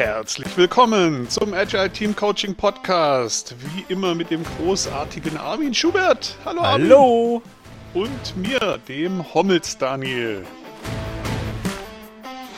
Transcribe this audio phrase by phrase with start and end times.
[0.00, 3.54] Herzlich willkommen zum Agile Team Coaching Podcast.
[3.58, 6.38] Wie immer mit dem großartigen Armin Schubert.
[6.42, 6.88] Hallo Armin.
[6.88, 7.42] Hallo.
[7.92, 10.46] Und mir, dem Hommels Daniel.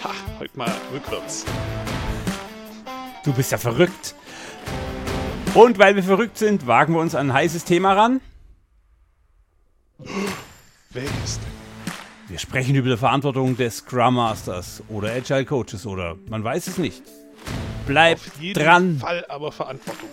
[0.05, 1.45] Ha, heute mal rückwärts.
[3.25, 4.15] Du bist ja verrückt.
[5.55, 8.21] Und weil wir verrückt sind, wagen wir uns an ein heißes Thema ran.
[10.91, 11.53] Welches denn?
[12.29, 16.79] Wir sprechen über die Verantwortung des Scrum Masters oder Agile Coaches oder man weiß es
[16.79, 17.03] nicht.
[17.87, 18.99] Bleib Auf jeden dran.
[18.99, 20.09] Fall aber Verantwortung.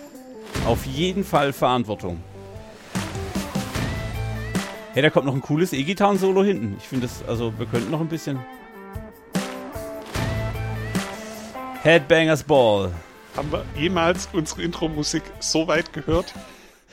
[0.66, 2.22] Auf jeden Fall Verantwortung.
[4.92, 6.76] Hey, da kommt noch ein cooles E-Gitarren-Solo hinten.
[6.78, 8.40] Ich finde das, also wir könnten noch ein bisschen.
[11.82, 12.92] Headbangers Ball.
[13.36, 16.34] Haben wir jemals unsere Intro-Musik so weit gehört?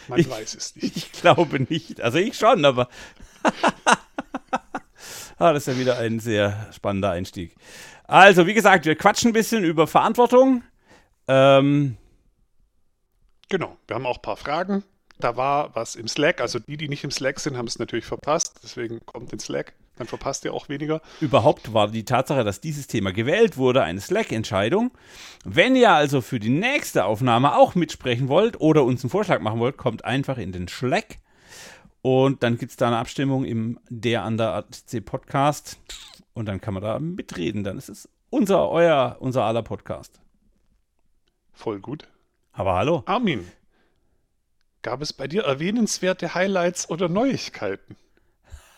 [0.08, 0.96] Man ich, weiß es nicht.
[0.96, 2.00] Ich glaube nicht.
[2.02, 2.88] Also ich schon, aber.
[5.40, 7.56] ah, das ist ja wieder ein sehr spannender Einstieg.
[8.08, 10.64] Also, wie gesagt, wir quatschen ein bisschen über Verantwortung.
[11.28, 11.98] Ähm,
[13.50, 14.84] genau, wir haben auch ein paar Fragen.
[15.20, 16.42] Da war was im Slack.
[16.42, 18.60] Also die, die nicht im Slack sind, haben es natürlich verpasst.
[18.64, 19.74] Deswegen kommt in Slack.
[19.98, 21.02] Dann verpasst ihr auch weniger.
[21.22, 24.92] Überhaupt war die Tatsache, dass dieses Thema gewählt wurde, eine Slack-Entscheidung.
[25.44, 29.60] Wenn ihr also für die nächste Aufnahme auch mitsprechen wollt oder uns einen Vorschlag machen
[29.60, 31.18] wollt, kommt einfach in den Slack.
[32.04, 35.80] Und dann gibt es da eine Abstimmung im Der an der ATC Podcast.
[36.38, 37.64] Und dann kann man da mitreden.
[37.64, 40.22] Dann ist es unser, euer, unser aller Podcast.
[41.52, 42.08] Voll gut.
[42.52, 43.02] Aber hallo.
[43.08, 43.44] Armin,
[44.84, 47.96] gab es bei dir erwähnenswerte Highlights oder Neuigkeiten?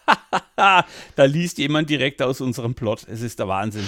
[0.56, 0.86] da
[1.26, 3.06] liest jemand direkt aus unserem Plot.
[3.10, 3.86] Es ist der Wahnsinn.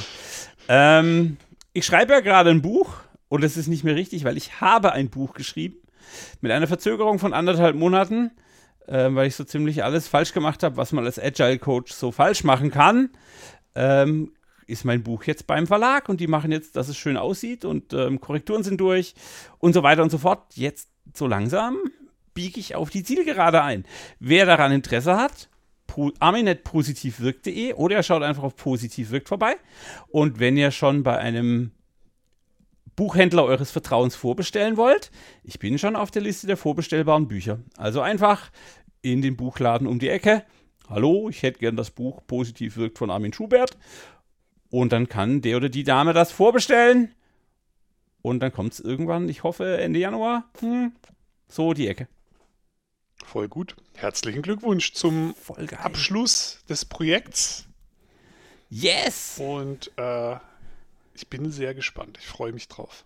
[0.67, 1.38] Ähm,
[1.72, 2.95] ich schreibe ja gerade ein Buch
[3.30, 5.77] und es ist nicht mehr richtig, weil ich habe ein Buch geschrieben
[6.42, 8.31] mit einer Verzögerung von anderthalb Monaten,
[8.88, 12.11] äh, weil ich so ziemlich alles falsch gemacht habe, was man als Agile Coach so
[12.11, 13.11] falsch machen kann.
[13.75, 14.31] Ähm,
[14.67, 17.94] ist mein Buch jetzt beim Verlag und die machen jetzt, dass es schön aussieht und
[17.94, 19.16] ähm, Korrekturen sind durch
[19.59, 20.55] und so weiter und so fort.
[20.55, 21.77] Jetzt so langsam
[22.33, 23.86] biege ich auf die Zielgerade ein.
[24.20, 25.49] Wer daran Interesse hat,
[26.20, 29.55] arminetpositivwirkt.de oder ihr schaut einfach auf positivwirkt vorbei.
[30.08, 31.71] Und wenn ihr schon bei einem
[32.95, 35.11] Buchhändler eures Vertrauens vorbestellen wollt,
[35.43, 37.59] ich bin schon auf der Liste der vorbestellbaren Bücher.
[37.77, 38.52] Also einfach
[39.02, 40.43] in den Buchladen um die Ecke.
[40.91, 43.77] Hallo, ich hätte gern das Buch Positiv wirkt von Armin Schubert
[44.69, 47.15] und dann kann der oder die Dame das vorbestellen.
[48.21, 50.91] Und dann kommt es irgendwann, ich hoffe, Ende Januar, hm,
[51.47, 52.09] so die Ecke.
[53.23, 53.77] Voll gut.
[53.95, 55.33] Herzlichen Glückwunsch zum
[55.77, 57.67] Abschluss des Projekts.
[58.69, 59.39] Yes!
[59.41, 60.35] Und äh,
[61.13, 62.17] ich bin sehr gespannt.
[62.19, 63.05] Ich freue mich drauf.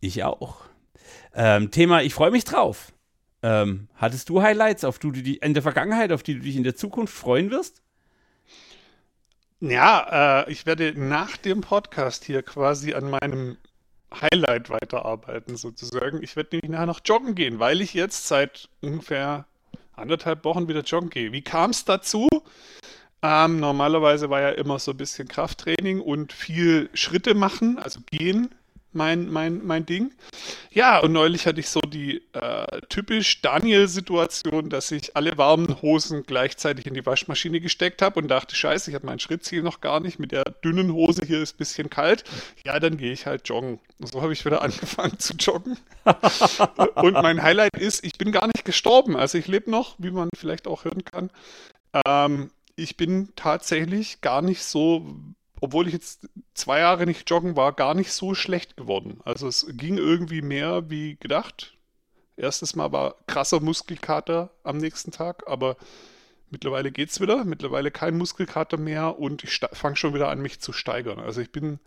[0.00, 0.64] Ich auch.
[1.32, 2.92] Ähm, Thema, ich freue mich drauf.
[3.46, 6.64] Ähm, hattest du Highlights, auf du die in der Vergangenheit, auf die du dich in
[6.64, 7.80] der Zukunft freuen wirst?
[9.60, 13.56] Ja, äh, ich werde nach dem Podcast hier quasi an meinem
[14.12, 16.24] Highlight weiterarbeiten, sozusagen.
[16.24, 19.46] Ich werde nämlich nachher noch joggen gehen, weil ich jetzt seit ungefähr
[19.94, 21.30] anderthalb Wochen wieder joggen gehe.
[21.30, 22.26] Wie kam es dazu?
[23.22, 28.50] Ähm, normalerweise war ja immer so ein bisschen Krafttraining und viel Schritte machen, also gehen
[28.96, 30.12] mein, mein, mein Ding.
[30.72, 36.24] Ja, und neulich hatte ich so die äh, typisch Daniel-Situation, dass ich alle warmen Hosen
[36.26, 40.00] gleichzeitig in die Waschmaschine gesteckt habe und dachte, scheiße, ich habe mein Schrittziel noch gar
[40.00, 40.18] nicht.
[40.18, 42.24] Mit der dünnen Hose hier ist ein bisschen kalt.
[42.64, 43.78] Ja, dann gehe ich halt joggen.
[44.00, 45.78] So habe ich wieder angefangen zu joggen.
[46.96, 49.16] und mein Highlight ist, ich bin gar nicht gestorben.
[49.16, 51.30] Also ich lebe noch, wie man vielleicht auch hören kann.
[52.06, 55.06] Ähm, ich bin tatsächlich gar nicht so
[55.60, 59.20] obwohl ich jetzt zwei Jahre nicht joggen war, gar nicht so schlecht geworden.
[59.24, 61.74] Also es ging irgendwie mehr wie gedacht.
[62.36, 65.76] Erstes Mal war krasser Muskelkater am nächsten Tag, aber
[66.50, 67.44] mittlerweile geht es wieder.
[67.44, 71.18] Mittlerweile kein Muskelkater mehr und ich fange schon wieder an, mich zu steigern.
[71.18, 71.78] Also ich bin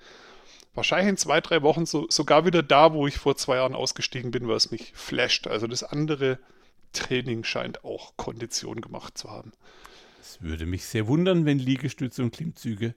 [0.74, 4.31] wahrscheinlich in zwei, drei Wochen so, sogar wieder da, wo ich vor zwei Jahren ausgestiegen
[4.31, 5.46] bin, weil es mich flasht.
[5.47, 6.40] Also das andere
[6.94, 9.52] Training scheint auch Kondition gemacht zu haben.
[10.22, 12.96] Es würde mich sehr wundern, wenn Liegestütze und Klimmzüge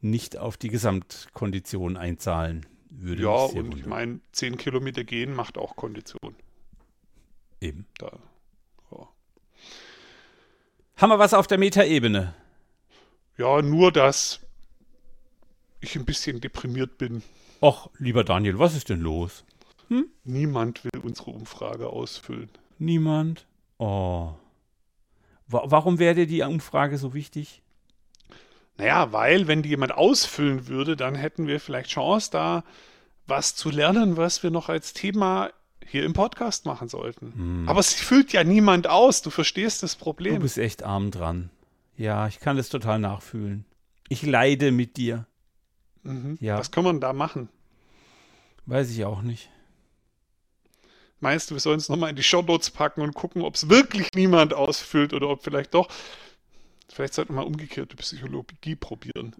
[0.00, 2.66] nicht auf die Gesamtkondition einzahlen.
[2.90, 3.78] Würde ja, und wundern.
[3.78, 6.34] ich meine, 10 Kilometer gehen macht auch Kondition.
[7.60, 7.86] Eben.
[7.98, 8.18] Da.
[8.90, 9.08] Ja.
[10.96, 12.34] Haben wir was auf der Metaebene?
[13.36, 14.40] Ja, nur, dass
[15.80, 17.22] ich ein bisschen deprimiert bin.
[17.62, 19.44] Och, lieber Daniel, was ist denn los?
[19.88, 20.06] Hm?
[20.24, 22.50] Niemand will unsere Umfrage ausfüllen.
[22.78, 23.46] Niemand?
[23.78, 24.32] Oh.
[25.46, 27.62] Warum wäre dir die Umfrage so wichtig?
[28.80, 32.64] Naja, weil wenn die jemand ausfüllen würde, dann hätten wir vielleicht Chance, da
[33.26, 35.50] was zu lernen, was wir noch als Thema
[35.86, 37.34] hier im Podcast machen sollten.
[37.34, 37.68] Hm.
[37.68, 40.36] Aber es füllt ja niemand aus, du verstehst das Problem.
[40.36, 41.50] Du bist echt arm dran.
[41.98, 43.66] Ja, ich kann das total nachfühlen.
[44.08, 45.26] Ich leide mit dir.
[46.02, 46.38] Mhm.
[46.40, 46.56] Ja.
[46.58, 47.50] Was kann man da machen?
[48.64, 49.50] Weiß ich auch nicht.
[51.18, 54.08] Meinst du, wir sollen es nochmal in die Shownotes packen und gucken, ob es wirklich
[54.14, 55.88] niemand ausfüllt oder ob vielleicht doch.
[57.00, 59.34] Vielleicht sollten wir mal umgekehrte Psychologie probieren.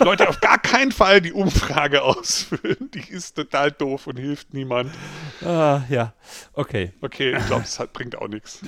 [0.00, 2.90] Leute, auf gar keinen Fall die Umfrage ausfüllen.
[2.94, 4.90] Die ist total doof und hilft niemand.
[5.42, 6.14] Ah, ja.
[6.54, 6.94] Okay.
[7.02, 8.60] Okay, ich glaube, das hat, bringt auch nichts.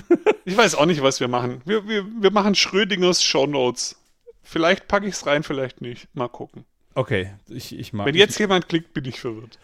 [0.45, 1.63] Ich weiß auch nicht, was wir machen.
[1.65, 3.95] Wir, wir, wir machen Schrödingers Shownotes.
[4.43, 6.07] Vielleicht packe ich es rein, vielleicht nicht.
[6.13, 6.63] Mal gucken.
[6.93, 8.05] Okay, ich, ich mag.
[8.05, 9.57] Wenn jetzt jemand klickt, bin ich verwirrt.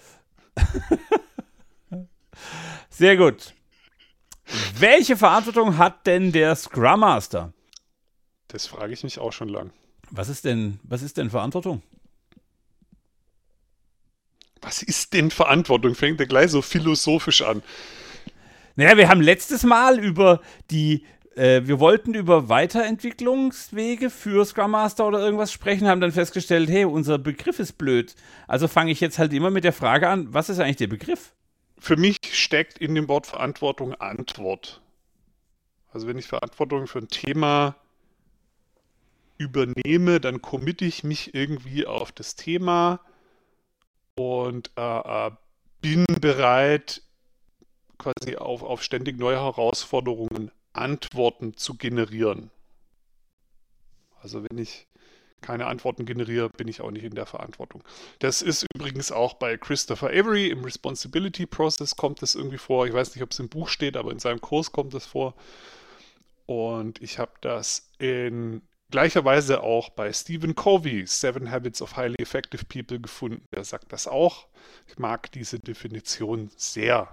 [2.90, 3.54] Sehr gut.
[4.80, 7.54] Welche Verantwortung hat denn der Scrum Master?
[8.54, 9.72] Das frage ich mich auch schon lang.
[10.12, 11.82] Was ist denn, was ist denn Verantwortung?
[14.62, 15.96] Was ist denn Verantwortung?
[15.96, 17.64] Fängt er gleich so philosophisch an.
[18.76, 20.40] Naja, wir haben letztes Mal über
[20.70, 21.04] die,
[21.36, 26.86] äh, wir wollten über Weiterentwicklungswege für Scrum Master oder irgendwas sprechen, haben dann festgestellt, hey,
[26.86, 28.14] unser Begriff ist blöd.
[28.48, 31.34] Also fange ich jetzt halt immer mit der Frage an, was ist eigentlich der Begriff?
[31.80, 34.80] Für mich steckt in dem Wort Verantwortung Antwort.
[35.92, 37.78] Also wenn ich Verantwortung für ein Thema
[39.44, 43.02] übernehme, dann committe ich mich irgendwie auf das Thema
[44.16, 45.32] und äh, äh,
[45.82, 47.02] bin bereit,
[47.98, 52.50] quasi auf, auf ständig neue Herausforderungen Antworten zu generieren.
[54.22, 54.88] Also wenn ich
[55.42, 57.84] keine Antworten generiere, bin ich auch nicht in der Verantwortung.
[58.20, 62.88] Das ist übrigens auch bei Christopher Avery im Responsibility Process kommt das irgendwie vor.
[62.88, 65.36] Ich weiß nicht, ob es im Buch steht, aber in seinem Kurs kommt es vor.
[66.46, 68.62] Und ich habe das in
[68.94, 73.42] gleicherweise auch bei Stephen Covey, Seven Habits of Highly Effective People, gefunden.
[73.52, 74.46] Der sagt das auch.
[74.88, 77.10] Ich mag diese Definition sehr.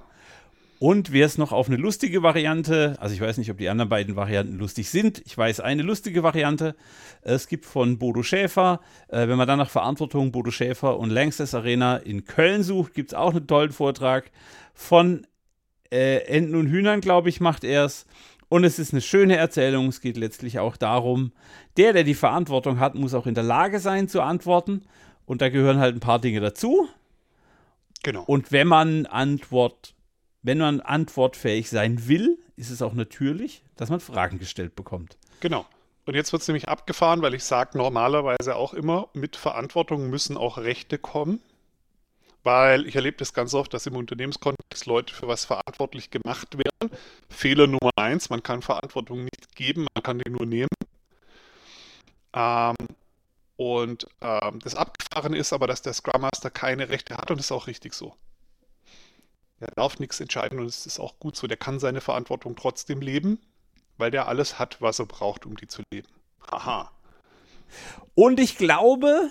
[0.79, 3.88] Und wer es noch auf eine lustige Variante, also ich weiß nicht, ob die anderen
[3.88, 5.23] beiden Varianten lustig sind.
[5.25, 6.77] Ich weiß eine lustige Variante.
[7.23, 11.55] Es gibt von Bodo Schäfer, äh, wenn man dann nach Verantwortung Bodo Schäfer und Langstes
[11.55, 14.31] Arena in Köln sucht, gibt es auch einen tollen Vortrag.
[14.75, 15.27] Von
[15.91, 18.05] äh, Enten und Hühnern, glaube ich, macht er es.
[18.50, 19.87] Und es ist eine schöne Erzählung.
[19.87, 21.32] Es geht letztlich auch darum,
[21.76, 24.82] der, der die Verantwortung hat, muss auch in der Lage sein zu antworten.
[25.25, 26.88] Und da gehören halt ein paar Dinge dazu.
[28.02, 28.25] Genau.
[28.25, 29.94] Und wenn man Antwort,
[30.43, 35.17] wenn man antwortfähig sein will, ist es auch natürlich, dass man Fragen gestellt bekommt.
[35.38, 35.64] Genau.
[36.05, 40.37] Und jetzt wird es nämlich abgefahren, weil ich sage normalerweise auch immer, mit Verantwortung müssen
[40.37, 41.41] auch Rechte kommen
[42.42, 46.96] weil ich erlebe das ganz oft, dass im Unternehmenskontext Leute für was verantwortlich gemacht werden.
[47.28, 50.69] Fehler Nummer eins, man kann Verantwortung nicht geben, man kann die nur nehmen.
[52.32, 52.76] Ähm,
[53.56, 57.46] und ähm, das Abgefahren ist aber, dass der Scrum Master keine Rechte hat und das
[57.46, 58.14] ist auch richtig so.
[59.58, 61.46] Er darf nichts entscheiden und es ist auch gut so.
[61.46, 63.38] Der kann seine Verantwortung trotzdem leben,
[63.98, 66.08] weil der alles hat, was er braucht, um die zu leben.
[66.50, 66.90] Haha.
[68.14, 69.31] Und ich glaube,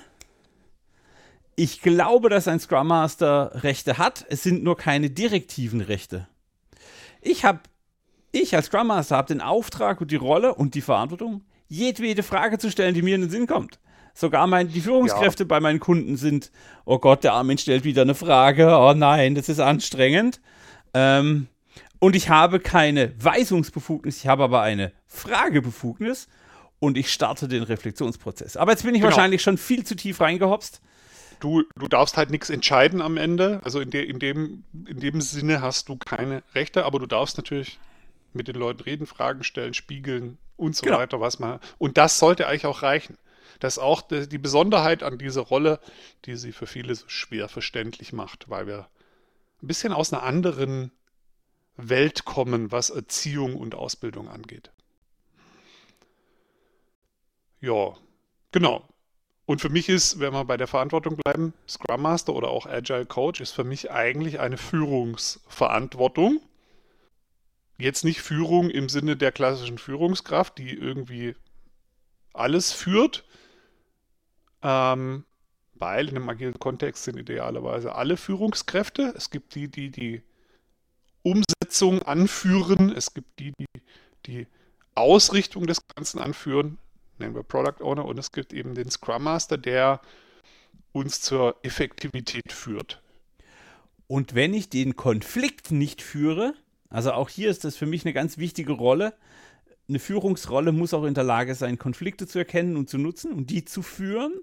[1.59, 4.25] ich glaube, dass ein Scrum Master Rechte hat.
[4.29, 6.25] Es sind nur keine direktiven Rechte.
[7.21, 7.59] Ich habe,
[8.31, 12.59] ich als Scrum Master habe den Auftrag und die Rolle und die Verantwortung, jedwede Frage
[12.59, 13.77] zu stellen, die mir in den Sinn kommt.
[14.13, 15.47] Sogar mein, die Führungskräfte ja.
[15.47, 16.49] bei meinen Kunden sind,
[16.85, 20.39] oh Gott, der Armin stellt wieder eine Frage, oh nein, das ist anstrengend.
[20.93, 21.47] Ähm,
[21.99, 26.29] und ich habe keine Weisungsbefugnis, ich habe aber eine Fragebefugnis
[26.79, 28.55] und ich starte den Reflexionsprozess.
[28.55, 29.11] Aber jetzt bin ich genau.
[29.13, 30.79] wahrscheinlich schon viel zu tief reingehopst
[31.39, 33.61] du, du darfst halt nichts entscheiden am Ende.
[33.63, 37.37] Also in, de, in, dem, in dem Sinne hast du keine Rechte, aber du darfst
[37.37, 37.79] natürlich
[38.33, 40.97] mit den Leuten reden, Fragen stellen, spiegeln und so genau.
[40.97, 41.59] weiter, was man.
[41.77, 43.17] Und das sollte eigentlich auch reichen.
[43.59, 45.79] Das ist auch die Besonderheit an dieser Rolle,
[46.25, 48.87] die sie für viele so schwer verständlich macht, weil wir
[49.61, 50.91] ein bisschen aus einer anderen
[51.75, 54.71] Welt kommen, was Erziehung und Ausbildung angeht.
[57.59, 57.97] Ja,
[58.51, 58.87] genau.
[59.49, 63.07] Und für mich ist, wenn wir bei der Verantwortung bleiben, Scrum Master oder auch Agile
[63.07, 66.39] Coach ist für mich eigentlich eine Führungsverantwortung.
[67.79, 71.35] Jetzt nicht Führung im Sinne der klassischen Führungskraft, die irgendwie
[72.31, 73.25] alles führt,
[74.61, 75.25] ähm,
[75.73, 79.15] weil in einem agilen Kontext sind idealerweise alle Führungskräfte.
[79.17, 80.21] Es gibt die, die die
[81.23, 83.65] Umsetzung anführen, es gibt die, die
[84.27, 84.47] die
[84.93, 86.77] Ausrichtung des Ganzen anführen
[87.19, 90.01] nennen wir Product Owner, und es gibt eben den Scrum Master, der
[90.91, 93.01] uns zur Effektivität führt.
[94.07, 96.53] Und wenn ich den Konflikt nicht führe,
[96.89, 99.13] also auch hier ist das für mich eine ganz wichtige Rolle,
[99.87, 103.49] eine Führungsrolle muss auch in der Lage sein, Konflikte zu erkennen und zu nutzen und
[103.49, 104.33] die zu führen.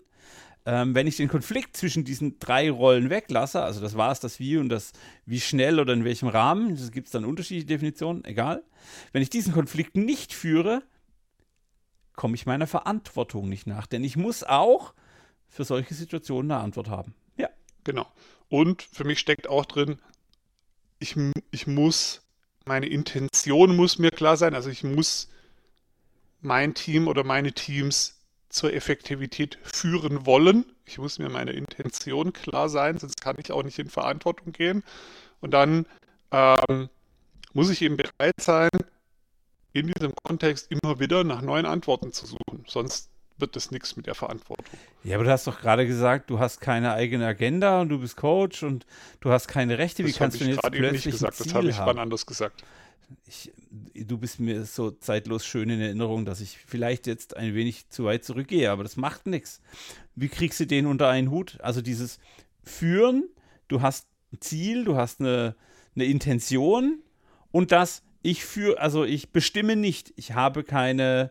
[0.64, 4.40] Ähm, wenn ich den Konflikt zwischen diesen drei Rollen weglasse, also das war es, das
[4.40, 4.92] Wie und das
[5.24, 8.64] Wie schnell oder in welchem Rahmen, das gibt es dann unterschiedliche Definitionen, egal.
[9.12, 10.82] Wenn ich diesen Konflikt nicht führe,
[12.16, 13.86] komme ich meiner Verantwortung nicht nach.
[13.86, 14.94] Denn ich muss auch
[15.48, 17.14] für solche Situationen eine Antwort haben.
[17.36, 17.48] Ja.
[17.84, 18.06] Genau.
[18.48, 20.00] Und für mich steckt auch drin,
[20.98, 21.16] ich,
[21.50, 22.22] ich muss,
[22.64, 25.28] meine Intention muss mir klar sein, also ich muss
[26.40, 28.18] mein Team oder meine Teams
[28.48, 30.64] zur Effektivität führen wollen.
[30.84, 34.82] Ich muss mir meine Intention klar sein, sonst kann ich auch nicht in Verantwortung gehen.
[35.40, 35.86] Und dann
[36.30, 36.88] ähm,
[37.52, 38.70] muss ich eben bereit sein,
[39.76, 42.64] in diesem Kontext immer wieder nach neuen Antworten zu suchen.
[42.66, 44.78] Sonst wird das nichts mit der Verantwortung.
[45.04, 48.16] Ja, aber du hast doch gerade gesagt, du hast keine eigene Agenda und du bist
[48.16, 48.86] Coach und
[49.20, 50.04] du hast keine Rechte.
[50.04, 52.64] Wie das kannst du denn jetzt plötzlich nicht gesagt, das habe ich wann anders gesagt.
[53.26, 53.52] Ich,
[53.94, 58.04] du bist mir so zeitlos schön in Erinnerung, dass ich vielleicht jetzt ein wenig zu
[58.04, 59.60] weit zurückgehe, aber das macht nichts.
[60.16, 61.58] Wie kriegst du den unter einen Hut?
[61.60, 62.18] Also dieses
[62.64, 63.28] Führen,
[63.68, 65.54] du hast ein Ziel, du hast eine,
[65.94, 67.00] eine Intention
[67.52, 71.30] und das, ich führe, also ich bestimme nicht, ich habe keine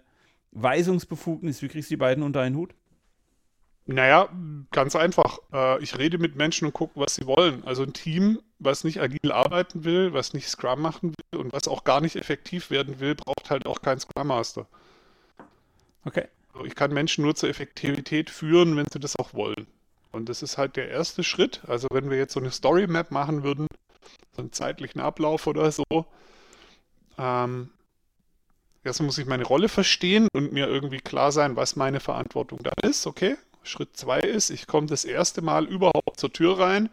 [0.52, 1.62] Weisungsbefugnis.
[1.62, 2.74] Wie kriegst du die beiden unter einen Hut?
[3.86, 4.30] Naja,
[4.72, 5.40] ganz einfach.
[5.52, 7.64] Äh, ich rede mit Menschen und gucke, was sie wollen.
[7.66, 11.68] Also ein Team, was nicht agil arbeiten will, was nicht Scrum machen will und was
[11.68, 14.66] auch gar nicht effektiv werden will, braucht halt auch keinen Scrum Master.
[16.06, 16.30] Okay.
[16.54, 19.68] Also ich kann Menschen nur zur Effektivität führen, wenn sie das auch wollen.
[20.14, 21.62] Und das ist halt der erste Schritt.
[21.68, 23.68] Also wenn wir jetzt so eine Story Map machen würden,
[24.32, 25.84] so einen zeitlichen Ablauf oder so,
[27.18, 27.70] ähm,
[28.84, 32.74] erstmal muss ich meine Rolle verstehen und mir irgendwie klar sein, was meine Verantwortung da
[32.88, 33.38] ist, okay?
[33.64, 36.90] Schritt zwei ist, ich komme das erste Mal überhaupt zur Tür rein.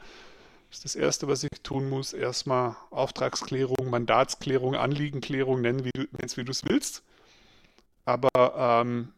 [0.70, 2.14] Das ist das Erste, was ich tun muss.
[2.14, 7.02] Erstmal Auftragsklärung, Mandatsklärung, Anliegenklärung, nennen, wie du es wie willst.
[8.06, 9.12] Aber ähm,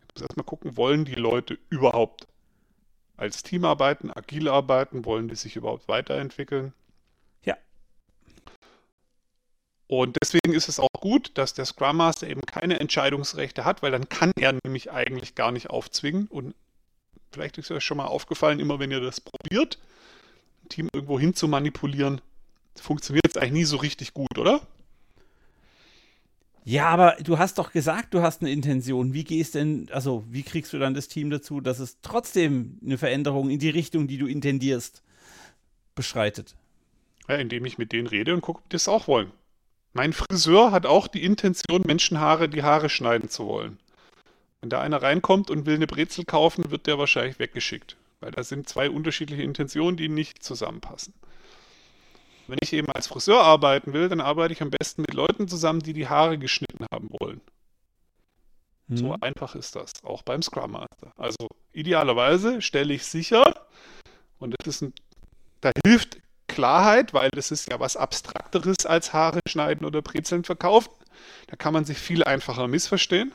[0.00, 2.26] ich muss erstmal gucken, wollen die Leute überhaupt
[3.16, 6.72] als Team arbeiten, agil arbeiten, wollen die sich überhaupt weiterentwickeln?
[9.88, 13.90] Und deswegen ist es auch gut, dass der Scrum Master eben keine Entscheidungsrechte hat, weil
[13.90, 16.26] dann kann er nämlich eigentlich gar nicht aufzwingen.
[16.26, 16.54] Und
[17.32, 19.78] vielleicht ist euch schon mal aufgefallen, immer wenn ihr das probiert,
[20.62, 22.20] ein Team irgendwo hin zu manipulieren,
[22.76, 24.60] funktioniert es eigentlich nie so richtig gut, oder?
[26.64, 29.14] Ja, aber du hast doch gesagt, du hast eine Intention.
[29.14, 32.98] Wie gehst denn, also wie kriegst du dann das Team dazu, dass es trotzdem eine
[32.98, 35.02] Veränderung in die Richtung, die du intendierst,
[35.94, 36.56] beschreitet?
[37.26, 39.32] Ja, indem ich mit denen rede und gucke, ob die das auch wollen.
[39.92, 43.78] Mein Friseur hat auch die Intention, Menschenhaare die Haare schneiden zu wollen.
[44.60, 47.96] Wenn da einer reinkommt und will eine Brezel kaufen, wird der wahrscheinlich weggeschickt.
[48.20, 51.14] Weil da sind zwei unterschiedliche Intentionen, die nicht zusammenpassen.
[52.48, 55.80] Wenn ich eben als Friseur arbeiten will, dann arbeite ich am besten mit Leuten zusammen,
[55.80, 57.40] die die Haare geschnitten haben wollen.
[58.88, 58.96] Hm.
[58.96, 61.12] So einfach ist das, auch beim Scrum Master.
[61.16, 63.66] Also idealerweise stelle ich sicher,
[64.38, 64.94] und das ist ein,
[65.60, 66.18] da hilft
[66.58, 70.90] Klarheit, weil das ist ja was Abstrakteres als Haare schneiden oder Brezeln verkaufen.
[71.46, 73.32] Da kann man sich viel einfacher missverstehen.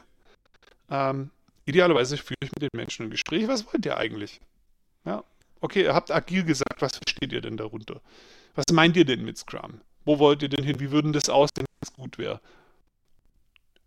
[0.92, 1.30] Ähm,
[1.64, 3.48] idealerweise führe ich mit den Menschen ein Gespräch.
[3.48, 4.42] Was wollt ihr eigentlich?
[5.06, 5.24] Ja,
[5.62, 8.02] okay, ihr habt agil gesagt, was versteht ihr denn darunter?
[8.56, 9.80] Was meint ihr denn mit Scrum?
[10.04, 10.82] Wo wollt ihr denn hin?
[10.82, 12.42] Wie würden das aussehen, wenn es gut wäre?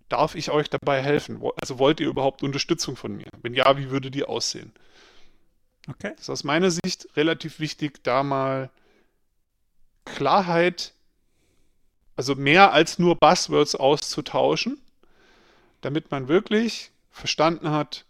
[0.08, 1.42] Darf ich euch dabei helfen?
[1.60, 3.28] Also wollt ihr überhaupt Unterstützung von mir?
[3.42, 4.72] Wenn ja, wie würde die aussehen?
[5.90, 6.12] Okay.
[6.12, 8.70] Das ist aus meiner Sicht relativ wichtig, da mal
[10.06, 10.94] Klarheit,
[12.16, 14.80] also mehr als nur Buzzwords auszutauschen,
[15.82, 18.06] damit man wirklich verstanden hat,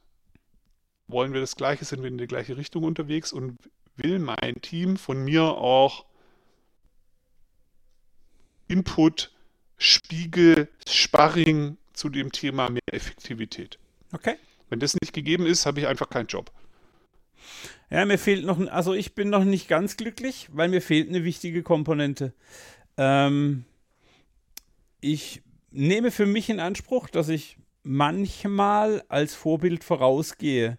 [1.09, 3.59] wollen wir das Gleiche, sind wir in die gleiche Richtung unterwegs und
[3.97, 6.05] will mein Team von mir auch
[8.69, 9.33] Input,
[9.79, 13.79] Spiegel, Sparring zu dem Thema mehr Effektivität.
[14.13, 14.37] Okay.
[14.69, 16.51] Wenn das nicht gegeben ist, habe ich einfach keinen Job.
[17.91, 21.25] Ja, mir fehlt noch, also ich bin noch nicht ganz glücklich, weil mir fehlt eine
[21.25, 22.33] wichtige Komponente.
[22.97, 23.65] Ähm,
[25.01, 30.79] ich nehme für mich in Anspruch, dass ich manchmal als Vorbild vorausgehe.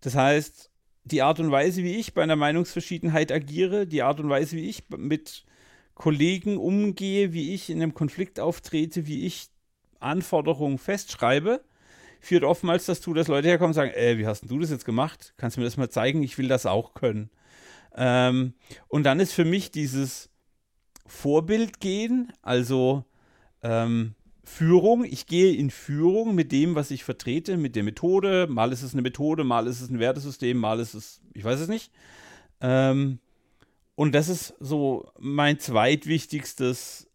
[0.00, 0.70] Das heißt,
[1.04, 4.68] die Art und Weise, wie ich bei einer Meinungsverschiedenheit agiere, die Art und Weise, wie
[4.68, 5.44] ich mit
[5.94, 9.48] Kollegen umgehe, wie ich in einem Konflikt auftrete, wie ich
[9.98, 11.62] Anforderungen festschreibe,
[12.20, 15.34] führt oftmals dazu, dass Leute herkommen und sagen, ey, wie hast du das jetzt gemacht?
[15.36, 16.22] Kannst du mir das mal zeigen?
[16.22, 17.30] Ich will das auch können.
[17.96, 18.54] Ähm,
[18.88, 20.30] und dann ist für mich dieses
[21.06, 23.04] Vorbild gehen, also
[23.62, 25.04] ähm, Führung.
[25.04, 28.46] Ich gehe in Führung mit dem, was ich vertrete, mit der Methode.
[28.48, 31.60] Mal ist es eine Methode, mal ist es ein Wertesystem, mal ist es, ich weiß
[31.60, 31.92] es nicht.
[32.60, 33.18] Ähm,
[33.94, 37.10] und das ist so mein zweitwichtigstes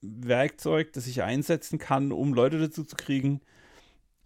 [0.00, 3.40] Werkzeug, das ich einsetzen kann, um Leute dazu zu kriegen,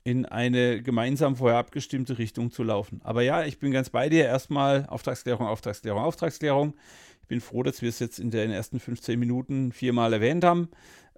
[0.05, 3.01] in eine gemeinsam vorher abgestimmte Richtung zu laufen.
[3.05, 4.25] Aber ja, ich bin ganz bei dir.
[4.25, 6.75] Erstmal Auftragsklärung, Auftragsklärung, Auftragsklärung.
[7.23, 10.69] Ich bin froh, dass wir es jetzt in den ersten 15 Minuten viermal erwähnt haben.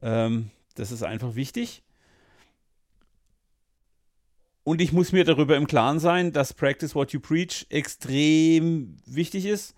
[0.03, 1.85] Ähm, das ist einfach wichtig.
[4.65, 9.45] und ich muss mir darüber im Klaren sein, dass Practice What You Preach extrem wichtig
[9.45, 9.75] ist.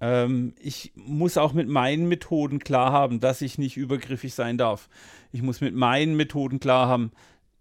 [0.00, 4.88] Ähm, ich muss auch mit meinen Methoden klar haben, dass ich nicht übergriffig sein darf.
[5.32, 7.10] Ich muss mit meinen Methoden klar haben,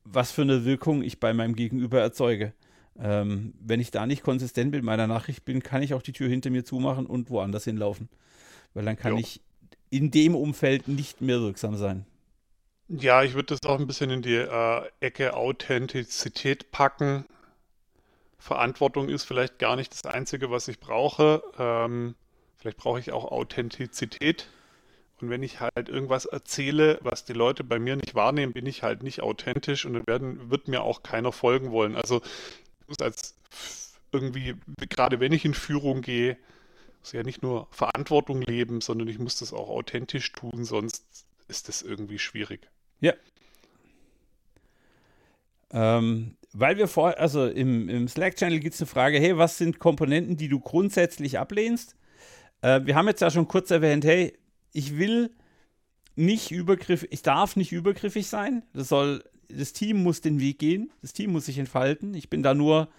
[0.03, 2.53] was für eine Wirkung ich bei meinem Gegenüber erzeuge.
[3.00, 6.29] Ähm, wenn ich da nicht konsistent mit meiner Nachricht bin, kann ich auch die Tür
[6.29, 8.10] hinter mir zumachen und woanders hinlaufen.
[8.74, 9.19] Weil dann kann jo.
[9.19, 9.41] ich
[9.89, 12.05] in dem Umfeld nicht mehr wirksam sein.
[12.88, 17.25] Ja, ich würde das auch ein bisschen in die äh, Ecke Authentizität packen.
[18.38, 21.41] Verantwortung ist vielleicht gar nicht das Einzige, was ich brauche.
[21.57, 22.15] Ähm,
[22.57, 24.50] vielleicht brauche ich auch Authentizität.
[25.24, 28.84] Und wenn ich halt irgendwas erzähle, was die Leute bei mir nicht wahrnehmen, bin ich
[28.84, 31.96] halt nicht authentisch und dann werden, wird mir auch keiner folgen wollen.
[31.96, 32.22] Also
[32.82, 33.36] ich muss als
[34.12, 34.56] irgendwie,
[34.89, 36.38] gerade wenn ich in Führung gehe,
[37.00, 41.06] muss ja nicht nur Verantwortung leben, sondern ich muss das auch authentisch tun, sonst
[41.48, 42.68] ist das irgendwie schwierig.
[43.00, 43.13] Ja.
[45.72, 49.80] Ähm, weil wir vor, also im, im Slack-Channel gibt es eine Frage, hey, was sind
[49.80, 51.96] Komponenten, die du grundsätzlich ablehnst?
[52.62, 54.38] Äh, wir haben jetzt ja schon kurz erwähnt, hey,
[54.74, 55.32] ich will
[56.15, 58.63] nicht übergriffig, ich darf nicht übergriffig sein.
[58.74, 62.13] Das soll, das Team muss den Weg gehen, das Team muss sich entfalten.
[62.13, 62.89] Ich bin da nur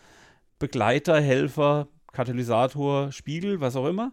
[0.59, 4.13] Begleiter, Helfer, Katalysator, Spiegel, was auch immer.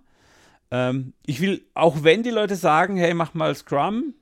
[0.72, 4.15] Ähm, ich will, auch wenn die Leute sagen, hey, mach mal Scrum,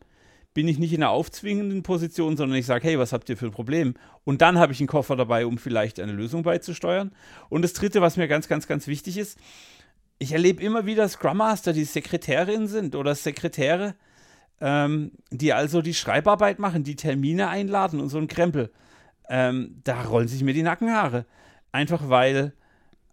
[0.53, 3.45] bin ich nicht in einer aufzwingenden Position, sondern ich sage, hey, was habt ihr für
[3.45, 3.93] ein Problem?
[4.25, 7.11] Und dann habe ich einen Koffer dabei, um vielleicht eine Lösung beizusteuern.
[7.49, 9.37] Und das Dritte, was mir ganz, ganz, ganz wichtig ist,
[10.19, 13.95] ich erlebe immer wieder Scrum Master, die Sekretärinnen sind oder Sekretäre,
[14.59, 18.71] ähm, die also die Schreibarbeit machen, die Termine einladen und so ein Krempel.
[19.29, 21.25] Ähm, da rollen sich mir die Nackenhaare.
[21.71, 22.53] Einfach weil,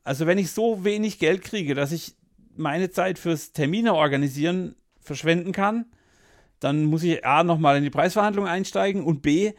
[0.02, 2.16] also wenn ich so wenig Geld kriege, dass ich
[2.56, 5.86] meine Zeit fürs Termine organisieren verschwenden kann,
[6.58, 9.52] dann muss ich A nochmal in die Preisverhandlung einsteigen und B,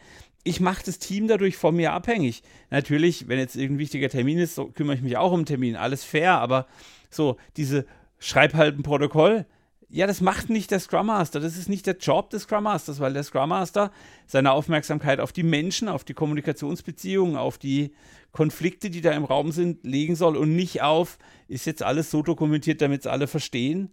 [0.44, 2.42] ich mache das Team dadurch von mir abhängig.
[2.70, 6.04] Natürlich, wenn jetzt irgendein wichtiger Termin ist, so kümmere ich mich auch um Termin, alles
[6.04, 6.66] fair, aber
[7.10, 7.86] so diese
[8.18, 9.46] Schreib halt ein Protokoll,
[9.90, 11.40] ja, das macht nicht der Scrum Master.
[11.40, 13.90] Das ist nicht der Job des Scrum Masters, weil der Scrum Master
[14.26, 17.94] seine Aufmerksamkeit auf die Menschen, auf die Kommunikationsbeziehungen, auf die
[18.32, 21.18] Konflikte, die da im Raum sind, legen soll und nicht auf,
[21.48, 23.90] ist jetzt alles so dokumentiert, damit es alle verstehen.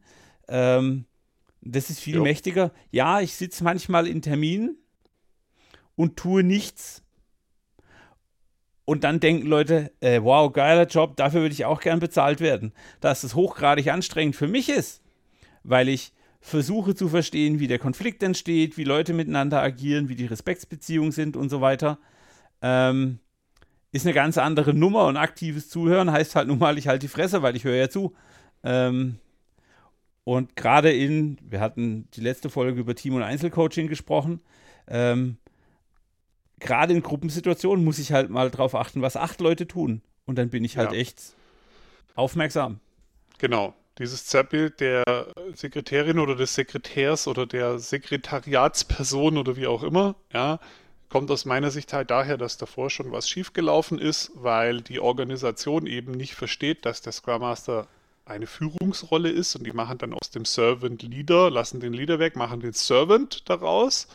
[0.49, 1.05] Ähm,
[1.61, 2.23] das ist viel jo.
[2.23, 2.71] mächtiger.
[2.91, 4.77] Ja, ich sitze manchmal in Terminen
[5.95, 7.03] und tue nichts.
[8.85, 12.71] Und dann denken Leute, äh, wow, geiler Job, dafür würde ich auch gern bezahlt werden.
[13.01, 15.01] Dass es hochgradig anstrengend für mich ist,
[15.63, 20.27] weil ich versuche zu verstehen, wie der Konflikt entsteht, wie Leute miteinander agieren, wie die
[20.27, 21.97] Respektsbeziehungen sind und so weiter.
[22.61, 23.17] Ähm,
[23.91, 27.11] ist eine ganz andere Nummer und aktives Zuhören heißt halt nun mal, ich halte die
[27.11, 28.13] Fresse, weil ich höre ja zu.
[28.63, 29.15] Ähm,
[30.23, 34.41] und gerade in, wir hatten die letzte Folge über Team- und Einzelcoaching gesprochen,
[34.87, 35.37] ähm,
[36.59, 40.01] gerade in Gruppensituationen muss ich halt mal drauf achten, was acht Leute tun.
[40.25, 40.97] Und dann bin ich halt ja.
[40.97, 41.21] echt
[42.15, 42.79] aufmerksam.
[43.37, 43.73] Genau.
[43.97, 50.59] Dieses Zerrbild der Sekretärin oder des Sekretärs oder der Sekretariatsperson oder wie auch immer, ja,
[51.07, 55.87] kommt aus meiner Sicht halt daher, dass davor schon was schiefgelaufen ist, weil die Organisation
[55.87, 57.87] eben nicht versteht, dass der Scrum Master
[58.25, 62.35] eine Führungsrolle ist und die machen dann aus dem Servant Leader, lassen den Leader weg,
[62.35, 64.07] machen den Servant daraus.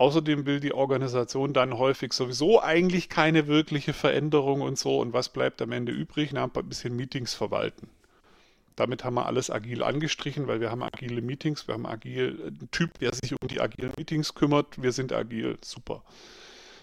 [0.00, 4.98] Außerdem will die Organisation dann häufig sowieso eigentlich keine wirkliche Veränderung und so.
[4.98, 6.30] Und was bleibt am Ende übrig?
[6.32, 7.86] Na, ein bisschen Meetings verwalten.
[8.76, 12.70] Damit haben wir alles agil angestrichen, weil wir haben agile Meetings, wir haben agil, einen
[12.70, 14.80] Typ, der sich um die agilen Meetings kümmert.
[14.80, 16.02] Wir sind agil, super.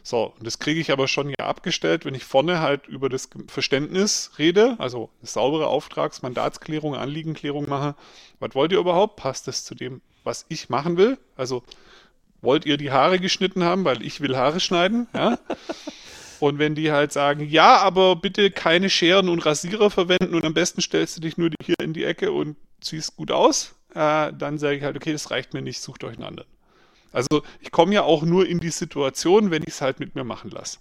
[0.04, 3.30] So, und das kriege ich aber schon ja abgestellt, wenn ich vorne halt über das
[3.48, 7.96] Verständnis rede, also eine saubere Auftrags-, Mandatsklärung, Anliegenklärung mache.
[8.40, 9.16] Was wollt ihr überhaupt?
[9.16, 11.18] Passt das zu dem, was ich machen will?
[11.36, 11.64] Also
[12.42, 15.08] wollt ihr die Haare geschnitten haben, weil ich will Haare schneiden?
[15.14, 15.40] Ja?
[16.40, 20.54] Und wenn die halt sagen, ja, aber bitte keine Scheren und Rasierer verwenden und am
[20.54, 24.58] besten stellst du dich nur hier in die Ecke und ziehst gut aus, äh, dann
[24.60, 26.48] sage ich halt, okay, das reicht mir nicht, sucht euch einen anderen.
[27.12, 30.24] Also ich komme ja auch nur in die Situation, wenn ich es halt mit mir
[30.24, 30.78] machen lasse.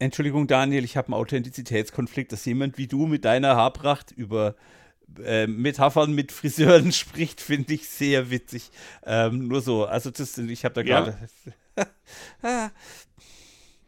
[0.00, 4.54] Entschuldigung, Daniel, ich habe einen Authentizitätskonflikt, dass jemand wie du mit deiner Haarpracht über
[5.24, 8.70] äh, Metaphern mit Friseuren spricht, finde ich sehr witzig.
[9.04, 11.16] Ähm, nur so, also das, ich habe da gerade.
[12.42, 12.70] Ja.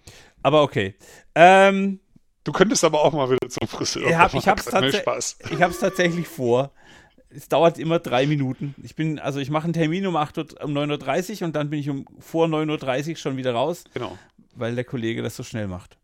[0.43, 0.95] aber okay.
[1.35, 2.01] Ähm,
[2.45, 4.09] du könntest aber auch mal wieder zum Friseur.
[4.09, 4.37] Ich habe
[5.73, 6.73] es tatsächlich vor
[7.31, 8.75] es dauert immer drei Minuten.
[8.83, 11.71] Ich bin, also ich mache einen Termin um, 8 Uhr, um 9.30 Uhr und dann
[11.71, 13.85] bin ich um vor 9.30 Uhr schon wieder raus.
[13.95, 14.19] Genau.
[14.55, 15.97] Weil der Kollege das so schnell macht.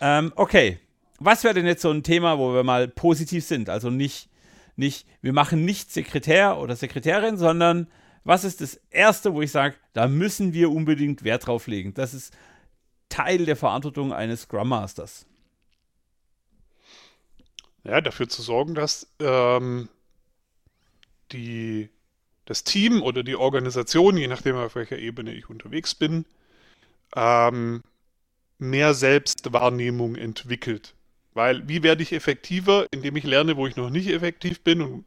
[0.00, 0.78] Ähm, okay.
[1.20, 3.70] Was wäre denn jetzt so ein Thema, wo wir mal positiv sind?
[3.70, 4.28] Also nicht,
[4.78, 7.88] nicht, wir machen nicht Sekretär oder Sekretärin, sondern
[8.24, 11.94] was ist das Erste, wo ich sage, da müssen wir unbedingt Wert drauf legen?
[11.94, 12.36] Das ist
[13.08, 15.26] Teil der Verantwortung eines Scrum Masters?
[17.84, 19.88] Ja, dafür zu sorgen, dass ähm,
[21.32, 21.88] die,
[22.44, 26.26] das Team oder die Organisation, je nachdem auf welcher Ebene ich unterwegs bin,
[27.16, 27.82] ähm,
[28.58, 30.94] mehr Selbstwahrnehmung entwickelt.
[31.38, 35.04] Weil wie werde ich effektiver, indem ich lerne, wo ich noch nicht effektiv bin und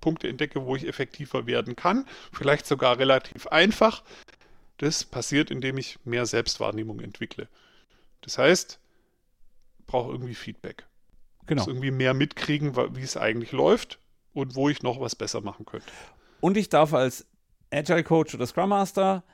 [0.00, 2.06] Punkte entdecke, wo ich effektiver werden kann.
[2.32, 4.04] Vielleicht sogar relativ einfach.
[4.78, 7.48] Das passiert, indem ich mehr Selbstwahrnehmung entwickle.
[8.20, 8.78] Das heißt,
[9.80, 10.86] ich brauche irgendwie Feedback.
[11.46, 11.62] Genau.
[11.62, 13.98] Muss irgendwie mehr mitkriegen, wie es eigentlich läuft
[14.34, 15.90] und wo ich noch was besser machen könnte.
[16.40, 17.26] Und ich darf als
[17.72, 19.24] Agile Coach oder Scrum Master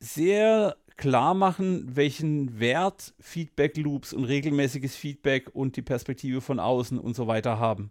[0.00, 6.98] sehr klar machen, welchen Wert Feedback Loops und regelmäßiges Feedback und die Perspektive von außen
[6.98, 7.90] und so weiter haben.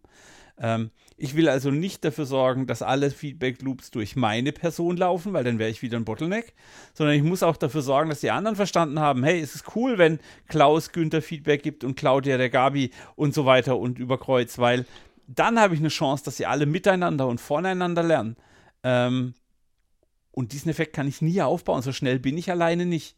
[0.58, 5.34] Ähm, ich will also nicht dafür sorgen, dass alle Feedback Loops durch meine Person laufen,
[5.34, 6.54] weil dann wäre ich wieder ein Bottleneck,
[6.94, 9.98] sondern ich muss auch dafür sorgen, dass die anderen verstanden haben, hey, es ist cool,
[9.98, 14.86] wenn Klaus Günther Feedback gibt und Claudia der Gabi und so weiter und überkreuz, weil
[15.28, 18.36] dann habe ich eine Chance, dass sie alle miteinander und voneinander lernen.
[18.84, 19.34] Ähm,
[20.36, 21.82] und diesen Effekt kann ich nie aufbauen.
[21.82, 23.16] So schnell bin ich alleine nicht.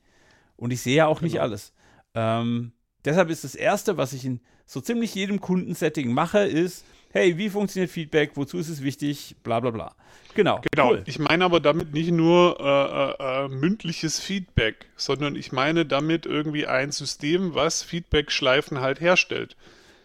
[0.56, 1.32] Und ich sehe auch genau.
[1.32, 1.74] nicht alles.
[2.14, 7.36] Ähm, deshalb ist das Erste, was ich in so ziemlich jedem Kundensetting mache, ist, hey,
[7.40, 9.96] wie funktioniert Feedback, wozu ist es wichtig, bla bla bla.
[10.36, 10.62] Genau.
[10.72, 10.92] Genau.
[10.92, 11.04] Cool.
[11.08, 16.28] Ich meine aber damit nicht nur äh, äh, äh, mündliches Feedback, sondern ich meine damit
[16.28, 19.58] irgendwie ein System, was Feedback-Schleifen halt herstellt.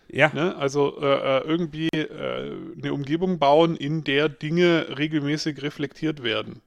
[0.09, 0.31] Ja.
[0.33, 0.57] Ne?
[0.57, 6.62] Also äh, äh irgendwie äh, eine Umgebung bauen, in der Dinge regelmäßig reflektiert werden.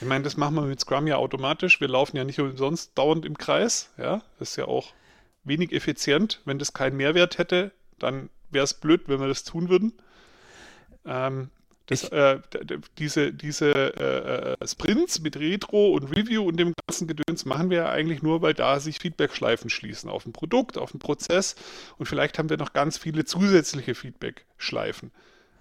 [0.00, 1.80] Ich meine, das machen wir mit Scrum ja automatisch.
[1.80, 3.90] Wir laufen ja nicht umsonst dauernd im Kreis.
[3.96, 4.92] Ja, das ist ja auch
[5.44, 6.40] wenig effizient.
[6.44, 9.92] Wenn das keinen Mehrwert hätte, dann wäre es blöd, wenn wir das tun würden.
[11.06, 11.50] Ähm,
[11.86, 12.38] das, äh,
[12.96, 17.76] diese diese äh, äh, Sprints mit Retro und Review und dem ganzen Gedöns machen wir
[17.78, 21.56] ja eigentlich nur, weil da sich Feedback-Schleifen schließen auf ein Produkt, auf einen Prozess
[21.98, 25.10] und vielleicht haben wir noch ganz viele zusätzliche Feedback-Schleifen.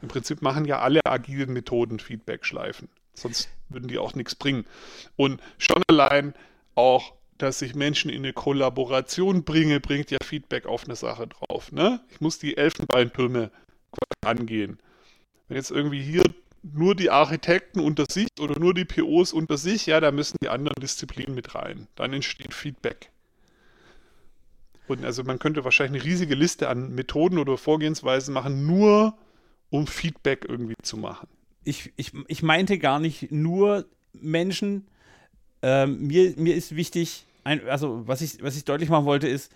[0.02, 2.88] Im Prinzip machen ja alle agilen Methoden Feedback-Schleifen.
[3.14, 4.66] Sonst würden die auch nichts bringen.
[5.16, 6.34] Und schon allein
[6.76, 11.72] auch, dass ich Menschen in eine Kollaboration bringe, bringt ja Feedback auf eine Sache drauf.
[11.72, 12.02] Ne?
[12.10, 13.52] Ich muss die Elfenbeintürme
[14.26, 14.80] angehen.
[15.48, 16.24] Wenn jetzt irgendwie hier
[16.62, 20.50] nur die Architekten unter sich oder nur die POs unter sich, ja, da müssen die
[20.50, 21.88] anderen Disziplinen mit rein.
[21.96, 23.10] Dann entsteht Feedback.
[24.88, 29.18] Und also man könnte wahrscheinlich eine riesige Liste an Methoden oder Vorgehensweisen machen, nur
[29.70, 31.28] um Feedback irgendwie zu machen
[31.64, 34.88] ich, ich, ich meinte gar nicht nur Menschen.
[35.62, 39.52] Ähm, mir, mir ist wichtig, ein, also was ich, was ich deutlich machen wollte, ist,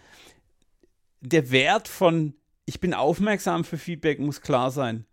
[1.22, 2.34] der Wert von
[2.67, 5.06] ich bin aufmerksam für Feedback muss klar sein.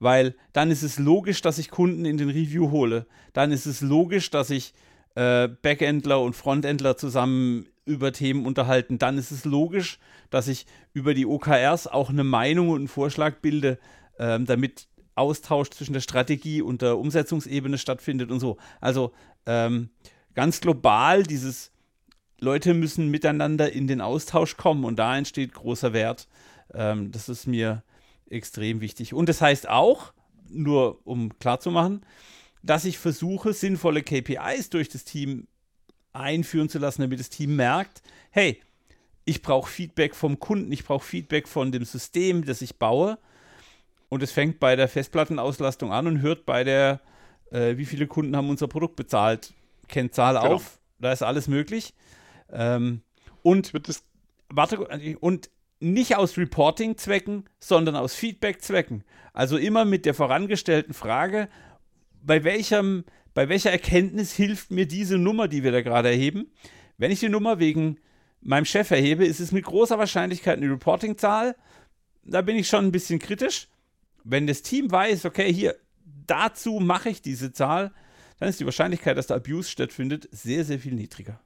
[0.00, 3.06] Weil dann ist es logisch, dass ich Kunden in den Review hole.
[3.32, 4.74] Dann ist es logisch, dass ich
[5.14, 8.98] äh, Backendler und Frontendler zusammen über Themen unterhalten.
[8.98, 9.98] Dann ist es logisch,
[10.30, 13.78] dass ich über die OKRs auch eine Meinung und einen Vorschlag bilde,
[14.18, 18.56] ähm, damit Austausch zwischen der Strategie und der Umsetzungsebene stattfindet und so.
[18.80, 19.12] Also
[19.46, 19.90] ähm,
[20.34, 21.70] ganz global dieses
[22.40, 26.28] Leute müssen miteinander in den Austausch kommen und da entsteht großer Wert.
[26.72, 27.82] Ähm, das ist mir
[28.28, 29.14] extrem wichtig.
[29.14, 30.12] Und das heißt auch,
[30.48, 32.04] nur um klarzumachen,
[32.62, 35.46] dass ich versuche, sinnvolle KPIs durch das Team
[36.12, 38.60] einführen zu lassen, damit das Team merkt, hey,
[39.24, 43.18] ich brauche Feedback vom Kunden, ich brauche Feedback von dem System, das ich baue
[44.14, 47.00] und es fängt bei der Festplattenauslastung an und hört bei der,
[47.50, 49.52] äh, wie viele Kunden haben unser Produkt bezahlt,
[49.88, 50.54] Kennzahl genau.
[50.54, 50.78] auf.
[51.00, 51.94] Da ist alles möglich.
[52.52, 53.02] Ähm,
[53.42, 53.72] und,
[54.50, 54.78] warte,
[55.18, 55.50] und
[55.80, 59.02] nicht aus Reporting-Zwecken, sondern aus Feedback-Zwecken.
[59.32, 61.48] Also immer mit der vorangestellten Frage,
[62.22, 63.02] bei, welchem,
[63.34, 66.52] bei welcher Erkenntnis hilft mir diese Nummer, die wir da gerade erheben?
[66.98, 67.98] Wenn ich die Nummer wegen
[68.40, 71.56] meinem Chef erhebe, ist es mit großer Wahrscheinlichkeit eine Reporting-Zahl.
[72.22, 73.66] Da bin ich schon ein bisschen kritisch.
[74.24, 75.76] Wenn das Team weiß, okay, hier,
[76.26, 77.92] dazu mache ich diese Zahl,
[78.38, 81.40] dann ist die Wahrscheinlichkeit, dass der Abuse stattfindet, sehr, sehr viel niedriger.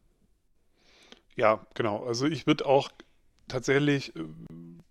[1.37, 2.05] Ja, genau.
[2.05, 2.91] Also ich würde auch
[3.47, 4.25] tatsächlich äh,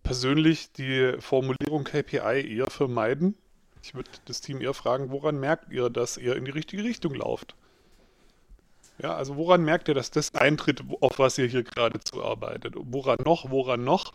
[0.04, 3.36] persönlich die Formulierung KPI eher vermeiden.
[3.84, 7.16] Ich würde das Team eher fragen, woran merkt ihr, dass ihr in die richtige Richtung
[7.16, 7.56] lauft?
[9.02, 12.74] Ja, also woran merkt ihr, dass das eintritt, auf was ihr hier gerade zuarbeitet?
[12.78, 14.14] Woran noch, woran noch?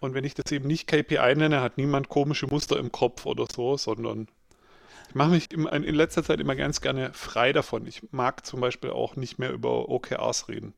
[0.00, 3.46] Und wenn ich das eben nicht KPI nenne, hat niemand komische Muster im Kopf oder
[3.54, 4.28] so, sondern
[5.08, 7.86] ich mache mich in letzter Zeit immer ganz gerne frei davon.
[7.86, 10.72] Ich mag zum Beispiel auch nicht mehr über OKRs reden.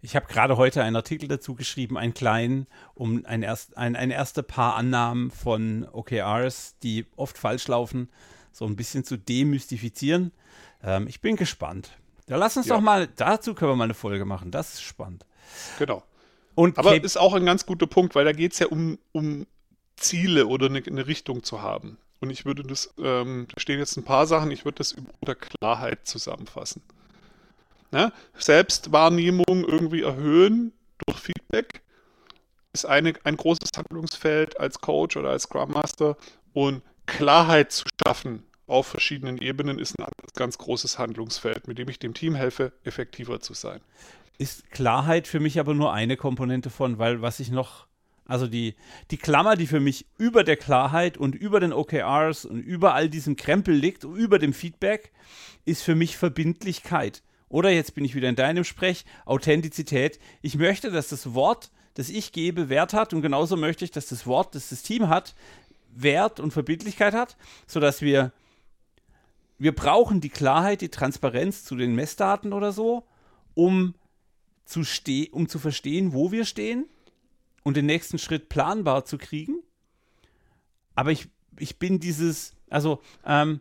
[0.00, 4.10] Ich habe gerade heute einen Artikel dazu geschrieben, einen kleinen, um ein, erst, ein, ein
[4.10, 8.10] erste paar Annahmen von OKRs, die oft falsch laufen,
[8.52, 10.30] so ein bisschen zu demystifizieren.
[10.82, 11.96] Ähm, ich bin gespannt.
[12.26, 12.76] Da lass uns Ja.
[12.76, 14.50] doch mal, dazu können wir mal eine Folge machen.
[14.50, 15.24] Das ist spannend.
[15.78, 16.02] Genau.
[16.54, 18.98] Und Aber Cape- ist auch ein ganz guter Punkt, weil da geht es ja um,
[19.12, 19.46] um
[19.96, 21.98] Ziele oder eine, eine Richtung zu haben.
[22.20, 25.34] Und ich würde das, ähm, da stehen jetzt ein paar Sachen, ich würde das unter
[25.34, 26.82] Klarheit zusammenfassen.
[27.90, 28.12] Ne?
[28.38, 30.72] Selbstwahrnehmung irgendwie erhöhen
[31.06, 31.82] durch Feedback
[32.72, 36.16] ist eine, ein großes Handlungsfeld als Coach oder als Scrum Master
[36.52, 41.98] und Klarheit zu schaffen auf verschiedenen Ebenen ist ein ganz großes Handlungsfeld, mit dem ich
[41.98, 43.80] dem Team helfe, effektiver zu sein.
[44.38, 47.86] Ist Klarheit für mich aber nur eine Komponente von, weil was ich noch,
[48.26, 48.74] also die,
[49.10, 53.08] die Klammer, die für mich über der Klarheit und über den OKRs und über all
[53.08, 55.12] diesem Krempel liegt, über dem Feedback,
[55.64, 57.22] ist für mich Verbindlichkeit.
[57.48, 60.18] Oder jetzt bin ich wieder in deinem Sprech, Authentizität.
[60.42, 64.06] Ich möchte, dass das Wort, das ich gebe, Wert hat und genauso möchte ich, dass
[64.06, 65.34] das Wort, das das Team hat,
[65.94, 68.32] Wert und Verbindlichkeit hat, sodass wir
[69.58, 73.04] wir brauchen die Klarheit, die Transparenz zu den Messdaten oder so,
[73.54, 73.94] um
[74.64, 76.86] zu, ste um zu verstehen, wo wir stehen
[77.62, 79.62] und den nächsten Schritt planbar zu kriegen.
[80.94, 83.60] Aber ich, ich bin dieses, also ähm,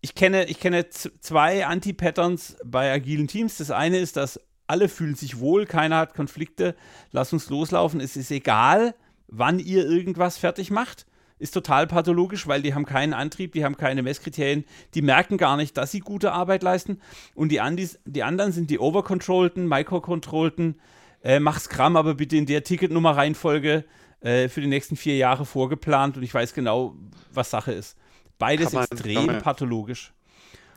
[0.00, 3.58] ich kenne, ich kenne zwei Anti-Patterns bei agilen Teams.
[3.58, 6.76] Das eine ist, dass alle fühlen sich wohl, keiner hat Konflikte,
[7.10, 8.94] lass uns loslaufen, es ist egal,
[9.26, 11.06] wann ihr irgendwas fertig macht.
[11.38, 15.56] Ist total pathologisch, weil die haben keinen Antrieb, die haben keine Messkriterien, die merken gar
[15.56, 17.00] nicht, dass sie gute Arbeit leisten.
[17.34, 20.80] Und die, Andis, die anderen sind die overcontrollten, microcontrollten,
[21.22, 23.84] äh, mach Scrum aber bitte in der Ticketnummer-Reihenfolge
[24.20, 26.96] äh, für die nächsten vier Jahre vorgeplant und ich weiß genau,
[27.32, 27.96] was Sache ist.
[28.38, 30.12] Beides man- extrem man- pathologisch.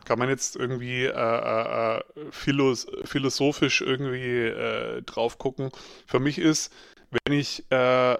[0.06, 5.70] Kann man jetzt irgendwie äh, äh, äh, philos philosophisch irgendwie äh, drauf gucken.
[6.08, 6.74] Für mich ist,
[7.12, 8.18] wenn ich äh,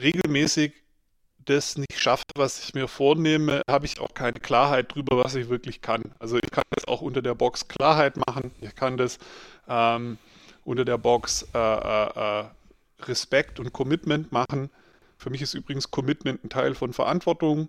[0.00, 0.74] regelmäßig
[1.48, 5.48] das nicht schaffe, was ich mir vornehme, habe ich auch keine Klarheit drüber, was ich
[5.48, 6.02] wirklich kann.
[6.18, 8.50] Also ich kann das auch unter der Box Klarheit machen.
[8.60, 9.18] Ich kann das
[9.68, 10.18] ähm,
[10.64, 12.44] unter der Box äh, äh, äh,
[13.00, 14.70] Respekt und Commitment machen.
[15.16, 17.68] Für mich ist übrigens Commitment ein Teil von Verantwortung.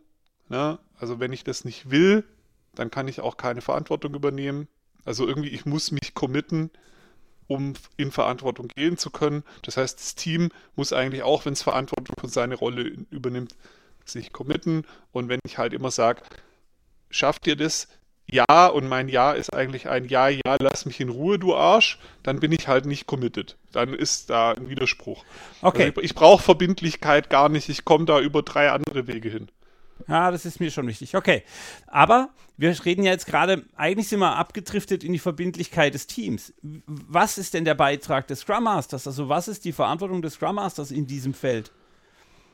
[0.49, 0.77] Ne?
[0.97, 2.23] Also wenn ich das nicht will,
[2.75, 4.67] dann kann ich auch keine Verantwortung übernehmen.
[5.05, 6.69] Also irgendwie, ich muss mich committen,
[7.49, 9.43] um in Verantwortung gehen zu können.
[9.63, 13.55] Das heißt, das Team muss eigentlich auch, wenn es Verantwortung für seine Rolle übernimmt,
[14.05, 14.85] sich committen.
[15.11, 16.21] Und wenn ich halt immer sage,
[17.09, 17.87] schafft ihr das?
[18.31, 21.97] Ja, und mein Ja ist eigentlich ein Ja, ja, lass mich in Ruhe, du Arsch,
[22.21, 23.57] dann bin ich halt nicht committed.
[23.71, 25.25] Dann ist da ein Widerspruch.
[25.63, 25.85] Okay.
[25.87, 29.49] Also ich ich brauche Verbindlichkeit gar nicht, ich komme da über drei andere Wege hin.
[30.07, 31.15] Ja, das ist mir schon wichtig.
[31.15, 31.43] Okay.
[31.87, 36.53] Aber wir reden ja jetzt gerade, eigentlich sind wir abgedriftet in die Verbindlichkeit des Teams.
[36.61, 39.07] Was ist denn der Beitrag des Scrum Masters?
[39.07, 41.71] Also, was ist die Verantwortung des Scrum Masters in diesem Feld?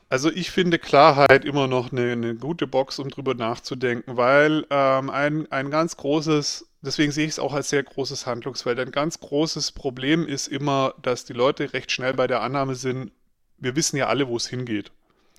[0.08, 5.10] Also ich finde Klarheit immer noch eine, eine gute Box, um drüber nachzudenken, weil ähm,
[5.10, 9.18] ein, ein ganz großes, deswegen sehe ich es auch als sehr großes Handlungsfeld, ein ganz
[9.18, 13.10] großes Problem ist immer, dass die Leute recht schnell bei der Annahme sind,
[13.58, 14.92] wir wissen ja alle, wo es hingeht.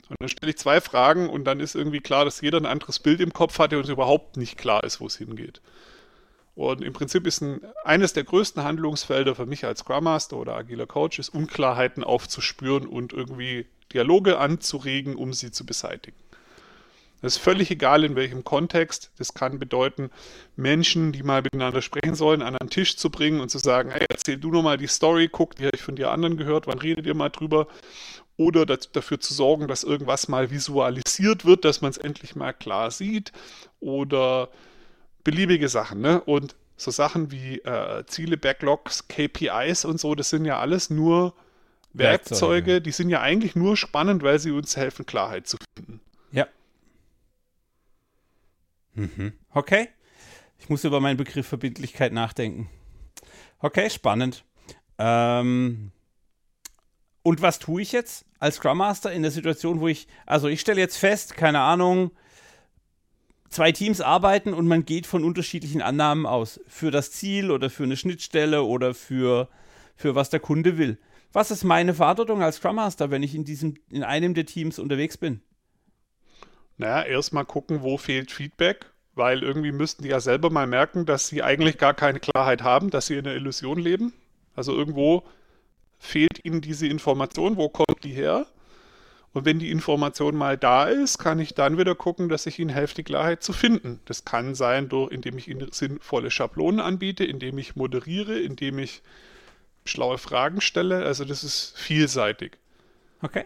[0.09, 2.99] Und dann stelle ich zwei Fragen und dann ist irgendwie klar, dass jeder ein anderes
[2.99, 5.61] Bild im Kopf hatte und überhaupt nicht klar ist, wo es hingeht.
[6.55, 10.55] Und im Prinzip ist ein, eines der größten Handlungsfelder für mich als Scrum Master oder
[10.55, 16.17] agiler Coach ist, Unklarheiten aufzuspüren und irgendwie Dialoge anzuregen, um sie zu beseitigen.
[17.21, 19.11] Das ist völlig egal, in welchem Kontext.
[19.17, 20.11] Das kann bedeuten,
[20.55, 24.05] Menschen, die mal miteinander sprechen sollen, an einen Tisch zu bringen und zu sagen, hey,
[24.09, 27.05] erzähl du nochmal die Story, guck, die habe ich von dir anderen gehört, wann redet
[27.07, 27.67] ihr mal drüber?
[28.37, 32.53] Oder das, dafür zu sorgen, dass irgendwas mal visualisiert wird, dass man es endlich mal
[32.53, 33.31] klar sieht.
[33.79, 34.49] Oder
[35.23, 36.01] beliebige Sachen.
[36.01, 36.21] Ne?
[36.21, 41.33] Und so Sachen wie äh, Ziele, Backlogs, KPIs und so, das sind ja alles nur
[41.93, 42.81] Werkzeuge, Werkzeuge.
[42.81, 45.99] die sind ja eigentlich nur spannend, weil sie uns helfen, Klarheit zu finden.
[46.31, 46.47] Ja.
[48.93, 49.33] Mhm.
[49.51, 49.89] Okay.
[50.59, 52.69] Ich muss über meinen Begriff Verbindlichkeit nachdenken.
[53.59, 54.43] Okay, spannend.
[54.99, 55.91] Ähm,
[57.27, 60.61] und was tue ich jetzt als Scrum Master in der Situation, wo ich, also ich
[60.61, 62.11] stelle jetzt fest, keine Ahnung,
[63.49, 66.61] zwei Teams arbeiten und man geht von unterschiedlichen Annahmen aus.
[66.67, 69.49] Für das Ziel oder für eine Schnittstelle oder für,
[69.97, 70.99] für was der Kunde will.
[71.33, 74.79] Was ist meine Verantwortung als Scrum Master, wenn ich in, diesem, in einem der Teams
[74.79, 75.41] unterwegs bin?
[76.77, 78.85] Naja, erstmal gucken, wo fehlt Feedback,
[79.15, 82.89] weil irgendwie müssten die ja selber mal merken, dass sie eigentlich gar keine Klarheit haben,
[82.89, 84.13] dass sie in einer Illusion leben.
[84.55, 85.25] Also irgendwo
[85.99, 88.47] fehlt ihnen diese Information, wo kommt die her?
[89.33, 92.71] Und wenn die Information mal da ist, kann ich dann wieder gucken, dass ich ihnen
[92.71, 93.99] helfe, die Klarheit zu finden.
[94.05, 99.03] Das kann sein, durch, indem ich ihnen sinnvolle Schablonen anbiete, indem ich moderiere, indem ich
[99.85, 101.05] schlaue Fragen stelle.
[101.05, 102.57] Also das ist vielseitig.
[103.21, 103.45] Okay.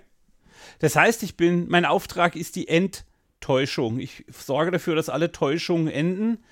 [0.79, 3.99] Das heißt, ich bin, mein Auftrag ist die Enttäuschung.
[3.99, 6.43] Ich sorge dafür, dass alle Täuschungen enden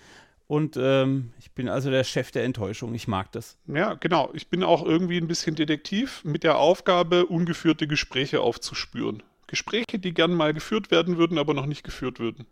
[0.49, 2.95] Und ähm, ich bin also der Chef der Enttäuschung.
[2.95, 3.59] Ich mag das.
[3.67, 4.31] Ja, genau.
[4.33, 9.21] Ich bin auch irgendwie ein bisschen Detektiv mit der Aufgabe, ungeführte Gespräche aufzuspüren.
[9.45, 12.47] Gespräche, die gern mal geführt werden würden, aber noch nicht geführt würden.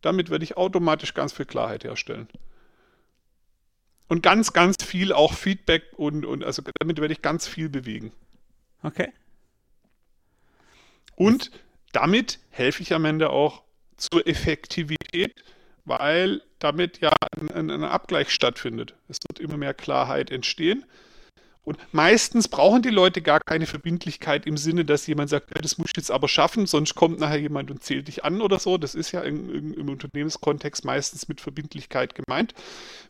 [0.00, 2.28] Damit werde ich automatisch ganz viel Klarheit herstellen.
[4.08, 8.10] Und ganz, ganz viel auch Feedback und, und also damit werde ich ganz viel bewegen.
[8.82, 9.12] Okay.
[11.14, 11.50] Und
[11.92, 13.64] damit helfe ich am Ende auch
[13.98, 15.34] zur Effektivität,
[15.86, 17.12] weil damit ja
[17.54, 18.94] ein, ein, Abgleich stattfindet.
[19.08, 20.84] Es wird immer mehr Klarheit entstehen.
[21.62, 25.78] Und meistens brauchen die Leute gar keine Verbindlichkeit im Sinne, dass jemand sagt, ja, das
[25.78, 28.78] muss ich jetzt aber schaffen, sonst kommt nachher jemand und zählt dich an oder so.
[28.78, 32.54] Das ist ja im, im Unternehmenskontext meistens mit Verbindlichkeit gemeint.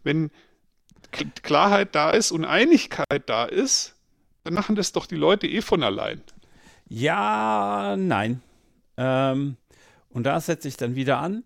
[0.04, 0.30] Wenn
[1.42, 3.94] Klarheit da ist und Einigkeit da ist,
[4.44, 6.22] dann machen das doch die Leute eh von allein.
[6.88, 8.40] Ja, nein.
[8.96, 9.56] Ähm,
[10.08, 11.44] und da setze ich dann wieder an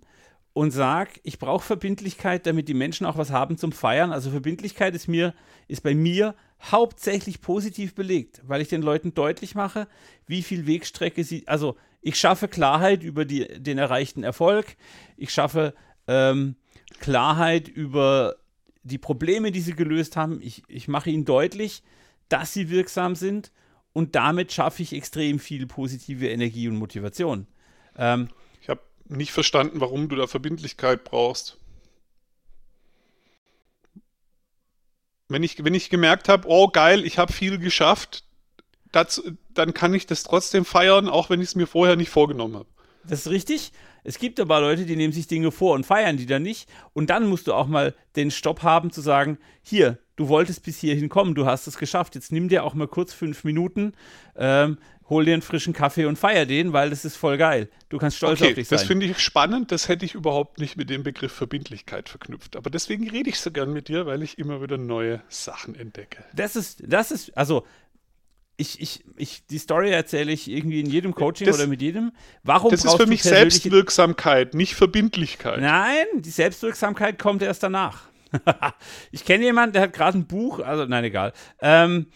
[0.53, 4.13] und sage, ich brauche Verbindlichkeit, damit die Menschen auch was haben zum Feiern.
[4.13, 5.35] Also Verbindlichkeit ist mir,
[5.69, 9.87] ist bei mir hauptsächlich positiv belegt, weil ich den Leuten deutlich mache,
[10.27, 14.77] wie viel Wegstrecke sie, also ich schaffe Klarheit über die, den erreichten Erfolg,
[15.17, 15.75] ich schaffe
[16.07, 16.57] ähm,
[16.99, 18.37] Klarheit über
[18.83, 20.41] die Probleme, die sie gelöst haben.
[20.43, 21.83] Ich, ich mache ihnen deutlich,
[22.29, 23.53] dass sie wirksam sind
[23.93, 27.47] und damit schaffe ich extrem viel positive Energie und Motivation.
[27.97, 28.29] Ähm,
[29.11, 31.59] nicht verstanden, warum du da Verbindlichkeit brauchst.
[35.29, 38.25] Wenn ich, wenn ich gemerkt habe, oh geil, ich habe viel geschafft,
[38.91, 39.23] das,
[39.55, 42.69] dann kann ich das trotzdem feiern, auch wenn ich es mir vorher nicht vorgenommen habe.
[43.05, 43.73] Das ist richtig.
[44.03, 46.69] Es gibt aber Leute, die nehmen sich Dinge vor und feiern die dann nicht.
[46.93, 50.79] Und dann musst du auch mal den Stopp haben zu sagen, hier, du wolltest bis
[50.79, 52.15] hierhin kommen, du hast es geschafft.
[52.15, 53.93] Jetzt nimm dir auch mal kurz fünf Minuten,
[54.37, 54.79] ähm,
[55.11, 57.69] hol dir einen frischen Kaffee und feier den, weil das ist voll geil.
[57.89, 58.79] Du kannst stolz okay, auf dich sein.
[58.79, 62.57] Das finde ich spannend, das hätte ich überhaupt nicht mit dem Begriff Verbindlichkeit verknüpft.
[62.57, 66.25] Aber deswegen rede ich so gern mit dir, weil ich immer wieder neue Sachen entdecke.
[66.33, 67.67] Das ist, das ist, also
[68.57, 72.13] ich, ich, ich, die Story erzähle ich irgendwie in jedem Coaching das, oder mit jedem.
[72.43, 75.61] Warum das ist für mich Selbstwirksamkeit, nicht Verbindlichkeit.
[75.61, 78.11] Nein, die Selbstwirksamkeit kommt erst danach.
[79.11, 81.33] ich kenne jemanden, der hat gerade ein Buch, also nein, egal.
[81.61, 82.07] Ähm,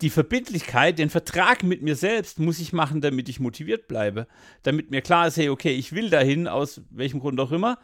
[0.00, 4.28] die Verbindlichkeit, den Vertrag mit mir selbst muss ich machen, damit ich motiviert bleibe.
[4.62, 7.78] Damit mir klar ist, hey, okay, ich will dahin, aus welchem Grund auch immer,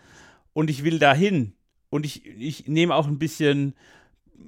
[0.53, 1.55] und ich will dahin.
[1.91, 3.75] Und ich, ich nehme auch ein bisschen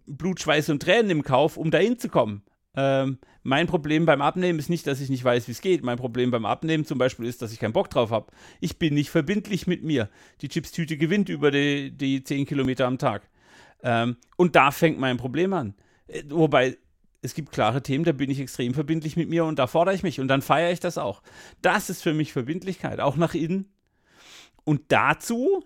[0.06, 2.42] Blut, Schweiß und Tränen im Kauf, um dahin zu kommen.
[2.76, 5.82] Ähm, mein Problem beim Abnehmen ist nicht, dass ich nicht weiß, wie es geht.
[5.82, 8.32] Mein Problem beim Abnehmen zum Beispiel ist, dass ich keinen Bock drauf habe.
[8.60, 10.10] Ich bin nicht verbindlich mit mir.
[10.42, 13.28] Die Chipstüte gewinnt über die, die 10 Kilometer am Tag.
[13.82, 15.74] Ähm, und da fängt mein Problem an.
[16.08, 16.76] Äh, wobei
[17.22, 20.02] es gibt klare Themen, da bin ich extrem verbindlich mit mir und da fordere ich
[20.02, 21.22] mich und dann feiere ich das auch.
[21.62, 23.68] Das ist für mich Verbindlichkeit, auch nach innen.
[24.64, 25.64] Und dazu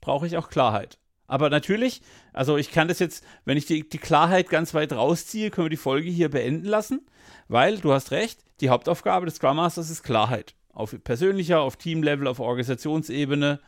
[0.00, 0.98] brauche ich auch Klarheit.
[1.26, 2.00] Aber natürlich,
[2.32, 5.70] also ich kann das jetzt, wenn ich die, die Klarheit ganz weit rausziehe, können wir
[5.70, 7.06] die Folge hier beenden lassen,
[7.48, 10.54] weil du hast recht, die Hauptaufgabe des Scrum Masters ist Klarheit.
[10.72, 13.60] Auf persönlicher, auf Teamlevel, auf Organisationsebene.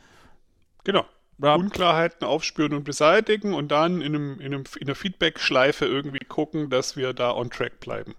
[0.85, 1.05] Genau.
[1.40, 6.70] Unklarheiten aufspüren und beseitigen und dann in, einem, in, einem, in einer Feedback-Schleife irgendwie gucken,
[6.70, 8.14] dass wir da on track bleiben.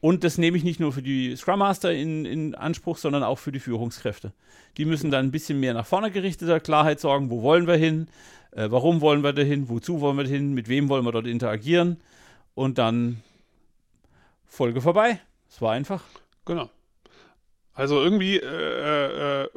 [0.00, 3.38] Und das nehme ich nicht nur für die Scrum Master in, in, Anspruch, sondern auch
[3.38, 4.32] für die Führungskräfte.
[4.76, 7.30] Die müssen dann ein bisschen mehr nach vorne gerichteter Klarheit sorgen.
[7.30, 8.08] Wo wollen wir hin?
[8.52, 9.68] Äh, warum wollen wir dahin?
[9.68, 10.52] Wozu wollen wir dahin?
[10.52, 12.00] Mit wem wollen wir dort interagieren?
[12.54, 13.22] Und dann
[14.46, 15.18] Folge vorbei.
[15.48, 16.04] Es war einfach.
[16.44, 16.70] Genau.
[17.72, 19.48] Also irgendwie, äh, äh,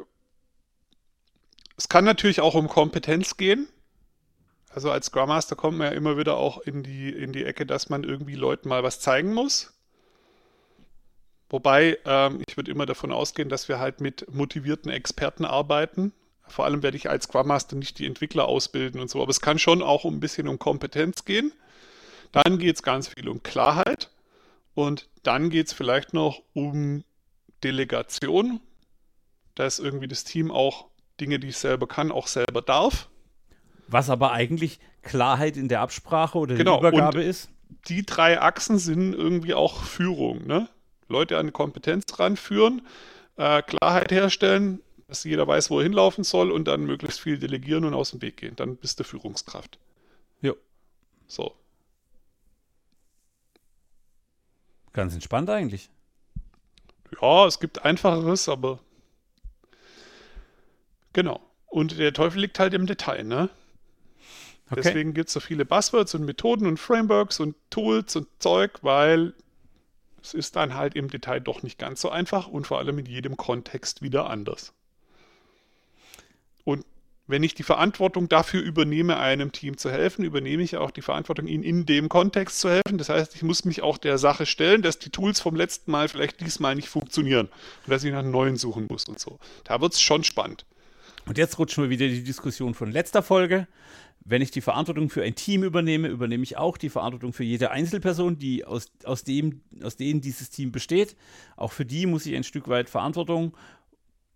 [1.79, 3.67] es kann natürlich auch um Kompetenz gehen.
[4.69, 7.65] Also als Scrum Master kommt man ja immer wieder auch in die, in die Ecke,
[7.65, 9.73] dass man irgendwie Leuten mal was zeigen muss.
[11.49, 16.13] Wobei ähm, ich würde immer davon ausgehen, dass wir halt mit motivierten Experten arbeiten
[16.49, 19.41] vor allem werde ich als Scrum Master nicht die Entwickler ausbilden und so, aber es
[19.41, 21.53] kann schon auch ein bisschen um Kompetenz gehen.
[22.31, 24.09] Dann geht es ganz viel um Klarheit
[24.75, 27.03] und dann geht es vielleicht noch um
[27.63, 28.59] Delegation,
[29.55, 30.88] dass irgendwie das Team auch
[31.19, 33.09] Dinge, die ich selber kann, auch selber darf.
[33.87, 37.49] Was aber eigentlich Klarheit in der Absprache oder genau, der Übergabe ist?
[37.87, 40.45] Die drei Achsen sind irgendwie auch Führung.
[40.45, 40.69] Ne?
[41.07, 42.85] Leute an Kompetenz ranführen,
[43.37, 47.83] äh, Klarheit herstellen, dass jeder weiß, wo er hinlaufen soll und dann möglichst viel delegieren
[47.85, 48.55] und aus dem Weg gehen.
[48.55, 49.79] Dann bist du Führungskraft.
[50.41, 50.53] Ja.
[51.27, 51.55] So.
[54.93, 55.89] Ganz entspannt eigentlich.
[57.21, 58.79] Ja, es gibt einfacheres, aber
[61.13, 61.41] genau.
[61.67, 63.49] Und der Teufel liegt halt im Detail, ne?
[64.71, 64.81] Okay.
[64.83, 69.33] Deswegen gibt es so viele Buzzwords und Methoden und Frameworks und Tools und Zeug, weil
[70.21, 73.05] es ist dann halt im Detail doch nicht ganz so einfach und vor allem in
[73.05, 74.73] jedem Kontext wieder anders.
[76.65, 76.85] Und
[77.25, 81.47] wenn ich die Verantwortung dafür übernehme, einem Team zu helfen, übernehme ich auch die Verantwortung,
[81.47, 82.97] ihnen in dem Kontext zu helfen.
[82.97, 86.07] Das heißt, ich muss mich auch der Sache stellen, dass die Tools vom letzten Mal
[86.09, 87.47] vielleicht diesmal nicht funktionieren
[87.85, 89.39] und dass ich nach neuen suchen muss und so.
[89.63, 90.65] Da wird es schon spannend.
[91.25, 93.67] Und jetzt rutschen wir wieder die Diskussion von letzter Folge.
[94.25, 97.71] Wenn ich die Verantwortung für ein Team übernehme, übernehme ich auch die Verantwortung für jede
[97.71, 101.15] Einzelperson, die aus, aus, dem, aus denen dieses Team besteht.
[101.55, 103.55] Auch für die muss ich ein Stück weit Verantwortung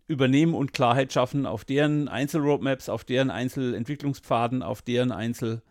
[0.07, 5.61] übernehmen und Klarheit schaffen auf deren Einzelroadmaps, auf deren Einzelentwicklungspfaden, auf deren Einzel.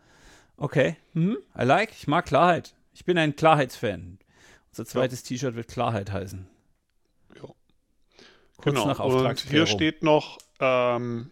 [0.57, 2.75] Okay, hm, I like, ich mag Klarheit.
[2.93, 4.19] Ich bin ein Klarheitsfan.
[4.69, 5.27] Unser zweites ja.
[5.29, 6.47] T-Shirt wird Klarheit heißen.
[7.35, 7.49] Ja.
[8.57, 8.87] Kurz genau.
[8.87, 11.31] nach Und hier steht noch, ähm,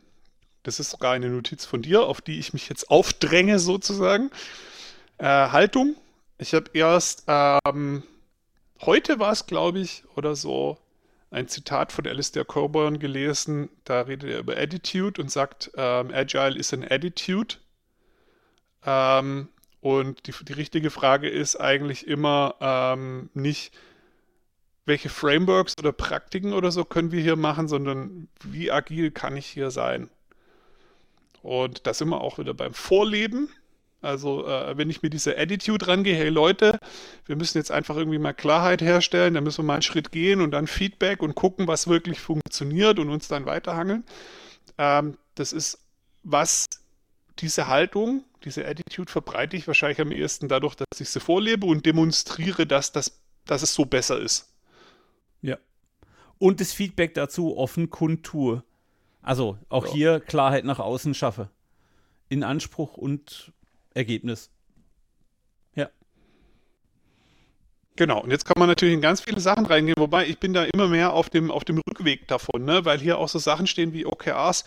[0.63, 4.29] das ist sogar eine Notiz von dir, auf die ich mich jetzt aufdränge sozusagen.
[5.17, 5.95] Äh, Haltung.
[6.37, 8.03] Ich habe erst ähm,
[8.81, 10.77] heute war es, glaube ich, oder so,
[11.29, 16.57] ein Zitat von Alistair Coburn gelesen, da redet er über Attitude und sagt, ähm, Agile
[16.57, 17.55] is an Attitude.
[18.85, 19.47] Ähm,
[19.79, 23.73] und die, die, richtige Frage ist eigentlich immer ähm, nicht,
[24.85, 29.45] welche Frameworks oder Praktiken oder so können wir hier machen, sondern wie agil kann ich
[29.45, 30.09] hier sein?
[31.43, 33.49] Und da sind wir auch wieder beim Vorleben.
[34.01, 36.79] Also äh, wenn ich mir diese Attitude rangehe, hey Leute,
[37.25, 40.41] wir müssen jetzt einfach irgendwie mal Klarheit herstellen, dann müssen wir mal einen Schritt gehen
[40.41, 44.03] und dann Feedback und gucken, was wirklich funktioniert und uns dann weiterhangeln.
[44.79, 45.79] Ähm, das ist
[46.23, 46.67] was,
[47.39, 51.85] diese Haltung, diese Attitude verbreite ich wahrscheinlich am ehesten dadurch, dass ich sie vorlebe und
[51.85, 54.50] demonstriere, dass, das, dass es so besser ist.
[56.41, 58.63] Und das Feedback dazu offen kundtue.
[59.21, 59.93] Also auch ja.
[59.93, 61.51] hier Klarheit nach außen schaffe.
[62.29, 63.51] In Anspruch und
[63.93, 64.49] Ergebnis.
[65.75, 65.91] Ja.
[67.95, 70.63] Genau, und jetzt kann man natürlich in ganz viele Sachen reingehen, wobei ich bin da
[70.63, 72.85] immer mehr auf dem, auf dem Rückweg davon, ne?
[72.85, 74.65] weil hier auch so Sachen stehen wie OKRs.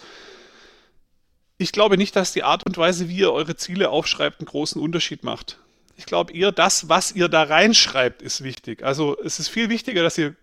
[1.58, 4.80] Ich glaube nicht, dass die Art und Weise, wie ihr eure Ziele aufschreibt, einen großen
[4.80, 5.58] Unterschied macht.
[5.96, 8.84] Ich glaube eher, das, was ihr da reinschreibt, ist wichtig.
[8.84, 10.36] Also es ist viel wichtiger, dass ihr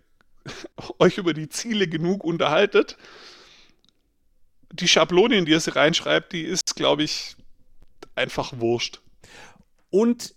[0.98, 2.96] euch über die Ziele genug unterhaltet.
[4.72, 7.36] Die Schablone, in die ihr sie reinschreibt, die ist, glaube ich,
[8.14, 9.00] einfach wurscht.
[9.90, 10.34] Und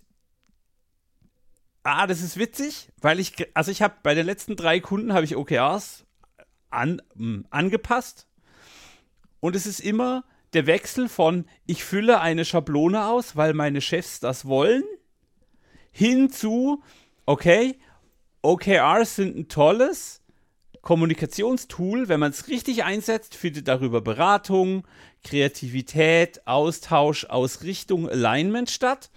[1.82, 5.24] ah, das ist witzig, weil ich, also ich habe bei den letzten drei Kunden habe
[5.24, 6.04] ich OKRs
[6.70, 8.26] an, hm, angepasst.
[9.40, 14.20] Und es ist immer der Wechsel von ich fülle eine Schablone aus, weil meine Chefs
[14.20, 14.84] das wollen,
[15.90, 16.82] hin zu
[17.26, 17.78] okay,
[18.46, 20.22] OKRs sind ein tolles
[20.80, 24.86] Kommunikationstool, wenn man es richtig einsetzt, findet darüber Beratung,
[25.24, 29.10] Kreativität, Austausch, Ausrichtung, Alignment statt.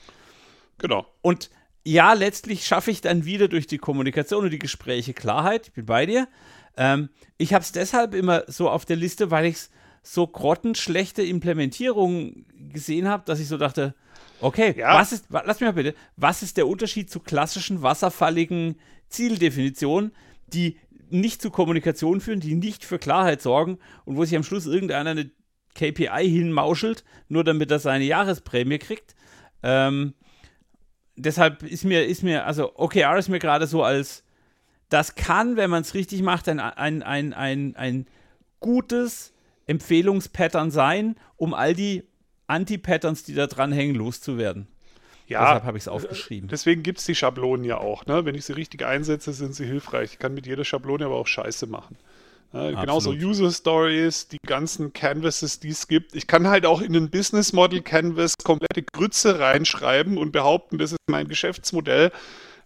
[0.80, 1.06] Genau.
[1.22, 1.52] Und
[1.86, 5.68] ja, letztlich schaffe ich dann wieder durch die Kommunikation und die Gespräche Klarheit.
[5.68, 6.28] Ich bin bei dir.
[6.76, 9.70] Ähm, ich habe es deshalb immer so auf der Liste, weil ich es
[10.02, 13.94] so grottenschlechte Implementierungen gesehen habe, dass ich so dachte,
[14.42, 14.96] okay, ja.
[14.96, 20.12] was ist, lass mich mal bitte, was ist der Unterschied zu klassischen wasserfalligen Zieldefinitionen,
[20.48, 20.78] die
[21.10, 25.12] nicht zu Kommunikation führen, die nicht für Klarheit sorgen und wo sich am Schluss irgendeiner
[25.12, 25.32] eine
[25.76, 29.16] KPI hinmauschelt, nur damit er seine Jahresprämie kriegt.
[29.64, 30.14] Ähm,
[31.16, 34.24] deshalb ist mir, ist mir, also OKR ist mir gerade so als,
[34.90, 38.08] das kann, wenn man es richtig macht, ein, ein, ein, ein, ein
[38.60, 39.34] gutes
[39.68, 42.04] Empfehlungspattern sein, um all die
[42.48, 44.68] Anti-Patterns, die da dranhängen, loszuwerden.
[45.30, 46.50] Ja, Deshalb habe ich es aufgeschrieben.
[46.50, 48.08] Deswegen gibt es die Schablonen ja auch.
[48.08, 48.26] Ne?
[48.26, 50.14] Wenn ich sie richtig einsetze, sind sie hilfreich.
[50.14, 51.98] Ich kann mit jeder Schablone aber auch Scheiße machen.
[52.52, 52.74] Ne?
[52.74, 56.16] Genauso User Stories, die ganzen Canvases, die es gibt.
[56.16, 60.94] Ich kann halt auch in ein Business Model Canvas komplette Grütze reinschreiben und behaupten, das
[60.94, 62.12] ist mein Geschäftsmodell.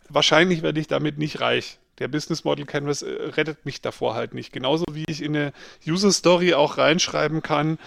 [0.08, 1.80] Wahrscheinlich werde ich damit nicht reich.
[2.00, 4.54] Der Business Model Canvas äh, rettet mich davor halt nicht.
[4.54, 5.54] Genauso wie ich in eine
[5.86, 7.78] User Story auch reinschreiben kann,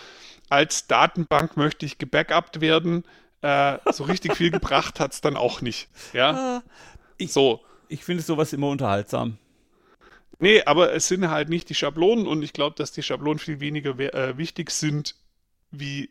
[0.50, 3.04] als Datenbank möchte ich gebackupt werden
[3.42, 5.88] äh, so richtig viel gebracht hat es dann auch nicht.
[6.12, 6.30] Ja.
[6.30, 6.62] Ah,
[7.18, 7.60] ich, so.
[7.88, 9.38] Ich finde sowas immer unterhaltsam.
[10.38, 13.60] Nee, aber es sind halt nicht die Schablonen und ich glaube, dass die Schablonen viel
[13.60, 15.14] weniger äh, wichtig sind,
[15.70, 16.10] wie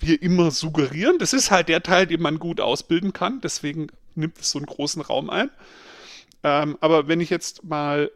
[0.00, 1.18] wir immer suggerieren.
[1.18, 4.66] Das ist halt der Teil, den man gut ausbilden kann, deswegen nimmt es so einen
[4.66, 5.50] großen Raum ein.
[6.42, 8.10] Ähm, aber wenn ich jetzt mal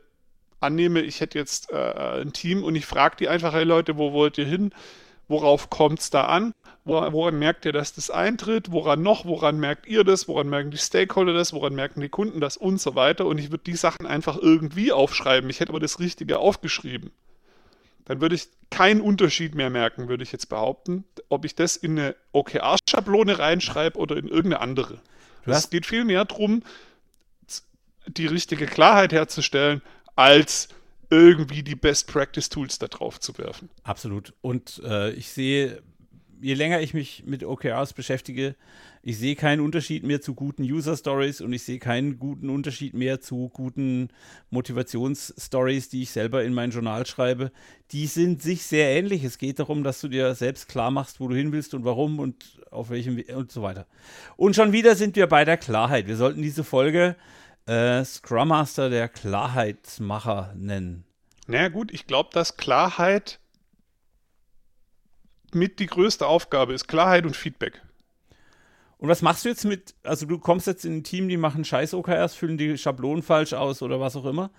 [0.60, 4.12] annehme, ich hätte jetzt äh, ein Team und ich frage die einfach, hey Leute, wo
[4.12, 4.72] wollt ihr hin?
[5.28, 6.52] Worauf kommt es da an?
[6.84, 8.72] Woran merkt ihr, dass das eintritt?
[8.72, 9.24] Woran noch?
[9.24, 10.26] Woran merkt ihr das?
[10.26, 11.52] Woran merken die Stakeholder das?
[11.52, 12.56] Woran merken die Kunden das?
[12.56, 13.26] Und so weiter.
[13.26, 15.48] Und ich würde die Sachen einfach irgendwie aufschreiben.
[15.48, 17.12] Ich hätte aber das Richtige aufgeschrieben.
[18.04, 21.98] Dann würde ich keinen Unterschied mehr merken, würde ich jetzt behaupten, ob ich das in
[21.98, 25.00] eine OKR-Schablone reinschreibe oder in irgendeine andere.
[25.46, 26.62] Es geht viel mehr darum,
[28.06, 29.82] die richtige Klarheit herzustellen,
[30.16, 30.68] als
[31.10, 33.68] irgendwie die Best Practice Tools da drauf zu werfen.
[33.82, 34.32] Absolut.
[34.40, 35.82] Und äh, ich sehe,
[36.42, 38.56] je länger ich mich mit OKRs beschäftige,
[39.02, 42.94] ich sehe keinen Unterschied mehr zu guten User Stories und ich sehe keinen guten Unterschied
[42.94, 44.08] mehr zu guten
[44.50, 47.52] Motivationsstories, die ich selber in mein Journal schreibe.
[47.92, 49.24] Die sind sich sehr ähnlich.
[49.24, 52.18] Es geht darum, dass du dir selbst klar machst, wo du hin willst und warum
[52.18, 53.86] und auf welchem We und so weiter.
[54.36, 56.06] Und schon wieder sind wir bei der Klarheit.
[56.06, 57.16] Wir sollten diese Folge
[57.66, 61.04] äh, Scrum Master der Klarheitsmacher nennen.
[61.46, 63.40] Naja gut, ich glaube, dass Klarheit
[65.54, 66.88] mit die größte Aufgabe ist.
[66.88, 67.82] Klarheit und Feedback.
[68.98, 71.64] Und was machst du jetzt mit, also du kommst jetzt in ein Team, die machen
[71.64, 74.50] scheiß OKRs, füllen die Schablonen falsch aus oder was auch immer.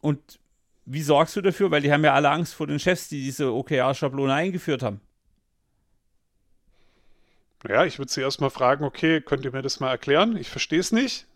[0.00, 0.38] Und
[0.84, 1.72] wie sorgst du dafür?
[1.72, 5.00] Weil die haben ja alle Angst vor den Chefs, die diese OKR-Schablone eingeführt haben.
[7.68, 10.36] Ja, ich würde sie erstmal fragen, okay, könnt ihr mir das mal erklären?
[10.36, 11.26] Ich verstehe es nicht.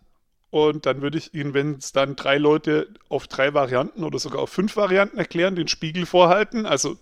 [0.51, 4.41] Und dann würde ich Ihnen, wenn es dann drei Leute auf drei Varianten oder sogar
[4.41, 6.65] auf fünf Varianten erklären, den Spiegel vorhalten.
[6.65, 6.97] Also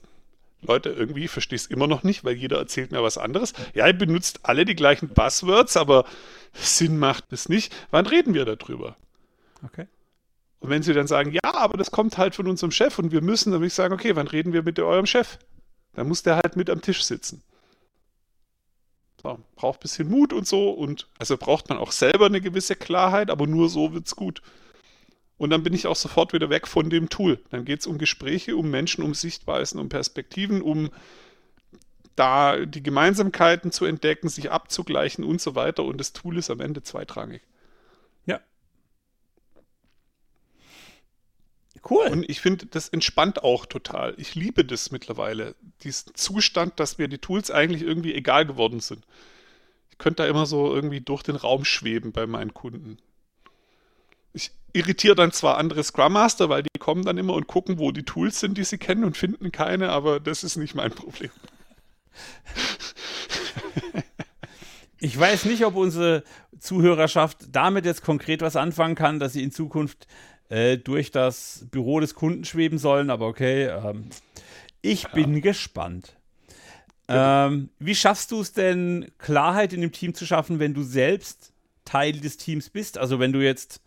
[0.61, 3.53] Leute, irgendwie verstehe ich es immer noch nicht, weil jeder erzählt mir was anderes.
[3.73, 6.05] Ja, ihr benutzt alle die gleichen Buzzwords, aber
[6.53, 7.73] Sinn macht es nicht.
[7.91, 8.97] Wann reden wir darüber?
[9.63, 9.87] Okay.
[10.59, 13.21] Und wenn sie dann sagen, ja, aber das kommt halt von unserem Chef und wir
[13.21, 15.39] müssen, dann würde ich sagen, okay, wann reden wir mit eurem Chef?
[15.93, 17.41] Dann muss der halt mit am Tisch sitzen.
[19.21, 22.75] So, braucht ein bisschen Mut und so und also braucht man auch selber eine gewisse
[22.75, 24.41] Klarheit, aber nur so wird es gut.
[25.39, 27.39] Und dann bin ich auch sofort wieder weg von dem Tool.
[27.49, 30.89] Dann geht es um Gespräche, um Menschen, um Sichtweisen, um Perspektiven, um
[32.17, 35.85] da die Gemeinsamkeiten zu entdecken, sich abzugleichen und so weiter.
[35.85, 37.41] Und das Tool ist am Ende zweitrangig.
[38.25, 38.41] Ja.
[41.89, 42.07] Cool.
[42.07, 44.15] Und ich finde, das entspannt auch total.
[44.17, 45.55] Ich liebe das mittlerweile.
[45.83, 49.05] Diesen Zustand, dass mir die Tools eigentlich irgendwie egal geworden sind.
[49.89, 52.97] Ich könnte da immer so irgendwie durch den Raum schweben bei meinen Kunden.
[54.33, 57.91] Ich irritiere dann zwar andere Scrum Master, weil die kommen dann immer und gucken, wo
[57.91, 61.31] die Tools sind, die sie kennen und finden keine, aber das ist nicht mein Problem.
[65.01, 66.23] Ich weiß nicht, ob unsere
[66.59, 70.07] Zuhörerschaft damit jetzt konkret was anfangen kann, dass sie in Zukunft
[70.49, 73.67] äh, durch das Büro des Kunden schweben sollen, aber okay.
[73.67, 74.09] Ähm,
[74.81, 75.09] ich ja.
[75.09, 76.17] bin gespannt.
[77.07, 81.53] Ähm, wie schaffst du es denn, Klarheit in dem Team zu schaffen, wenn du selbst
[81.85, 82.97] Teil des Teams bist?
[82.97, 83.81] Also wenn du jetzt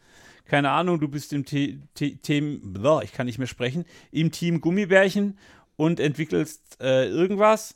[0.53, 5.39] keine Ahnung, du bist im Team, ich kann nicht mehr sprechen, im Team Gummibärchen
[5.77, 7.75] und entwickelst äh, irgendwas.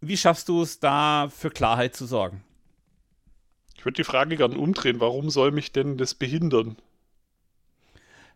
[0.00, 2.42] Wie schaffst du es da für Klarheit zu sorgen?
[3.76, 5.00] Ich würde die Frage gerne umdrehen.
[5.00, 6.78] Warum soll mich denn das behindern?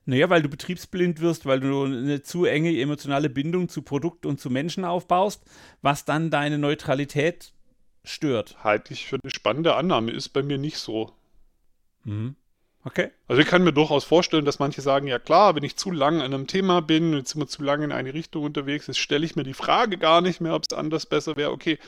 [0.04, 4.38] Naja, weil du betriebsblind wirst, weil du eine zu enge emotionale Bindung zu Produkt und
[4.38, 5.44] zu Menschen aufbaust,
[5.80, 7.54] was dann deine Neutralität
[8.04, 8.62] stört.
[8.62, 11.14] Halte ich für eine spannende Annahme, ist bei mir nicht so.
[12.04, 12.36] Mhm.
[12.84, 13.10] Okay.
[13.26, 16.20] Also ich kann mir durchaus vorstellen, dass manche sagen, ja klar, wenn ich zu lang
[16.20, 19.36] an einem Thema bin, jetzt immer zu lange in eine Richtung unterwegs ist, stelle ich
[19.36, 21.50] mir die Frage gar nicht mehr, ob es anders besser wäre.
[21.50, 21.78] Okay,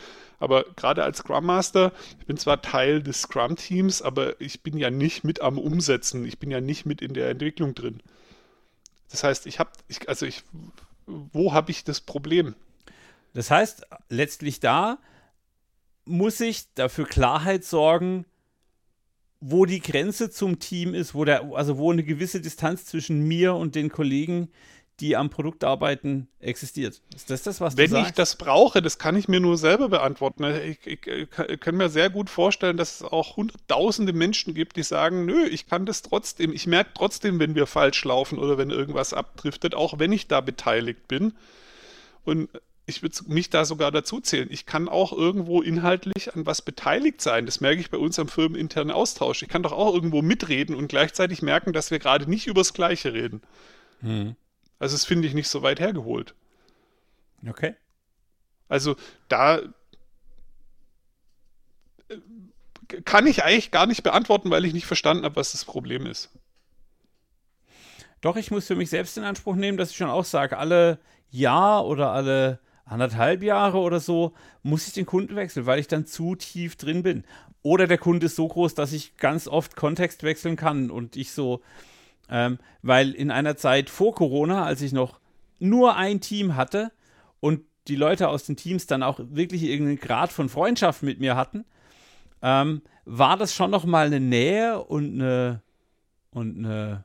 [0.41, 4.91] aber gerade als Scrum Master, ich bin zwar Teil des Scrum-Teams, aber ich bin ja
[4.91, 8.03] nicht mit am Umsetzen, ich bin ja nicht mit in der Entwicklung drin.
[9.11, 10.43] Das heißt, ich habe, ich, also ich,
[11.07, 12.55] wo habe ich das Problem?
[13.33, 14.99] Das heißt, letztlich da
[16.05, 18.25] muss ich dafür Klarheit sorgen,
[19.41, 23.55] wo die Grenze zum Team ist, wo der, also wo eine gewisse Distanz zwischen mir
[23.55, 24.51] und den Kollegen,
[25.01, 27.01] die am Produkt arbeiten, existiert.
[27.15, 28.11] Ist das das, was Wenn du sagst?
[28.11, 30.45] ich das brauche, das kann ich mir nur selber beantworten.
[30.45, 34.83] Ich, ich, ich, kann mir sehr gut vorstellen, dass es auch hunderttausende Menschen gibt, die
[34.83, 38.69] sagen, nö, ich kann das trotzdem, ich merke trotzdem, wenn wir falsch laufen oder wenn
[38.69, 41.33] irgendwas abdriftet, auch wenn ich da beteiligt bin.
[42.25, 42.51] Und
[42.91, 44.49] ich würde mich da sogar dazu zählen.
[44.51, 47.47] Ich kann auch irgendwo inhaltlich an was beteiligt sein.
[47.47, 49.43] Das merke ich bei uns am firmeninternen Austausch.
[49.43, 53.15] Ich kann doch auch irgendwo mitreden und gleichzeitig merken, dass wir gerade nicht übers Gleiche
[53.15, 53.41] reden.
[54.01, 54.37] Hm.
[54.79, 56.35] Also das finde ich nicht so weit hergeholt.
[57.49, 57.75] Okay.
[58.69, 58.97] Also
[59.29, 59.59] da
[62.09, 62.17] äh,
[63.05, 66.31] kann ich eigentlich gar nicht beantworten, weil ich nicht verstanden habe, was das Problem ist.
[68.21, 70.99] Doch, ich muss für mich selbst in Anspruch nehmen, dass ich schon auch sage, alle
[71.31, 72.59] Jahr oder alle
[72.91, 74.33] anderthalb Jahre oder so,
[74.63, 77.25] muss ich den Kunden wechseln, weil ich dann zu tief drin bin.
[77.63, 81.33] Oder der Kunde ist so groß, dass ich ganz oft Kontext wechseln kann und ich
[81.33, 81.61] so,
[82.29, 85.21] ähm, weil in einer Zeit vor Corona, als ich noch
[85.59, 86.91] nur ein Team hatte
[87.39, 91.37] und die Leute aus den Teams dann auch wirklich irgendeinen Grad von Freundschaft mit mir
[91.37, 91.65] hatten,
[92.43, 95.63] ähm, war das schon noch mal eine Nähe und eine
[96.33, 97.05] und eine,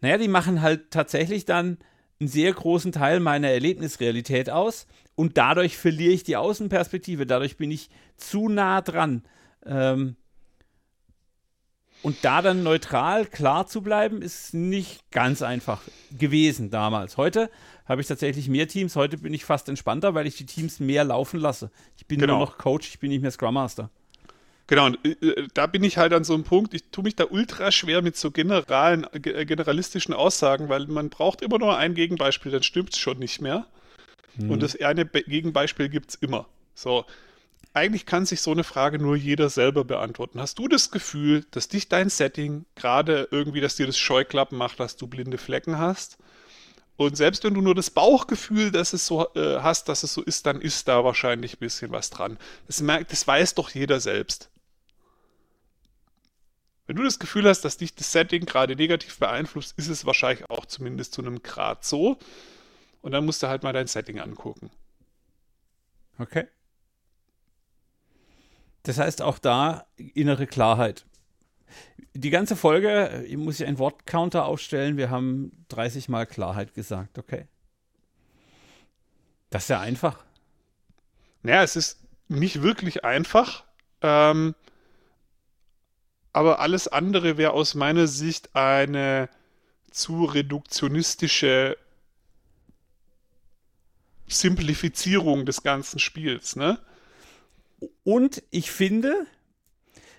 [0.00, 1.78] naja, die machen halt tatsächlich dann
[2.20, 4.86] einen sehr großen Teil meiner Erlebnisrealität aus
[5.22, 9.22] und dadurch verliere ich die Außenperspektive, dadurch bin ich zu nah dran.
[9.64, 10.16] Ähm
[12.02, 17.16] Und da dann neutral klar zu bleiben, ist nicht ganz einfach gewesen damals.
[17.18, 17.50] Heute
[17.84, 18.96] habe ich tatsächlich mehr Teams.
[18.96, 21.70] Heute bin ich fast entspannter, weil ich die Teams mehr laufen lasse.
[21.96, 22.38] Ich bin genau.
[22.38, 23.90] nur noch Coach, ich bin nicht mehr Scrum Master.
[24.66, 27.26] Genau, und äh, da bin ich halt an so einem Punkt, ich tue mich da
[27.30, 32.50] ultra schwer mit so generalen, äh, generalistischen Aussagen, weil man braucht immer nur ein Gegenbeispiel,
[32.50, 33.66] dann stimmt es schon nicht mehr.
[34.36, 34.50] Hm.
[34.50, 36.46] Und das eine Be Gegenbeispiel gibt es immer.
[36.74, 37.04] So,
[37.74, 40.40] eigentlich kann sich so eine Frage nur jeder selber beantworten.
[40.40, 44.80] Hast du das Gefühl, dass dich dein Setting gerade irgendwie, dass dir das Scheuklappen macht,
[44.80, 46.18] dass du blinde Flecken hast?
[46.96, 50.22] Und selbst wenn du nur das Bauchgefühl, dass es so äh, hast, dass es so
[50.22, 52.38] ist, dann ist da wahrscheinlich ein bisschen was dran.
[52.66, 54.50] Das, merkt, das weiß doch jeder selbst.
[56.86, 60.50] Wenn du das Gefühl hast, dass dich das Setting gerade negativ beeinflusst, ist es wahrscheinlich
[60.50, 62.18] auch zumindest zu einem Grad so.
[63.02, 64.70] Und dann musst du halt mal dein Setting angucken.
[66.18, 66.46] Okay.
[68.84, 71.04] Das heißt auch da innere Klarheit.
[72.14, 77.18] Die ganze Folge, ich muss ja einen Wortcounter aufstellen, wir haben 30 Mal Klarheit gesagt,
[77.18, 77.46] okay.
[79.50, 80.24] Das ist ja einfach.
[81.42, 83.64] Naja, es ist nicht wirklich einfach,
[84.00, 84.54] ähm,
[86.32, 89.28] aber alles andere wäre aus meiner Sicht eine
[89.90, 91.76] zu reduktionistische
[94.36, 96.78] Simplifizierung des ganzen Spiels, ne?
[98.04, 99.26] Und ich finde,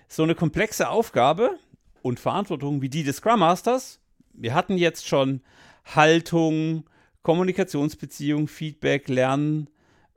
[0.08, 1.58] so eine komplexe Aufgabe
[2.02, 4.00] und Verantwortung wie die des Scrum Masters,
[4.32, 5.40] wir hatten jetzt schon
[5.84, 6.84] Haltung,
[7.22, 9.68] Kommunikationsbeziehung, Feedback, Lernen,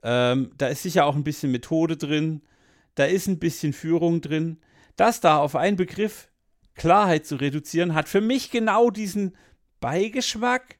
[0.04, 2.41] ähm, da ist sicher auch ein bisschen Methode drin,
[2.95, 4.60] da ist ein bisschen Führung drin.
[4.95, 6.30] Das da auf einen Begriff
[6.76, 9.36] Klarheit zu reduzieren, hat für mich genau diesen
[9.80, 10.78] Beigeschmack,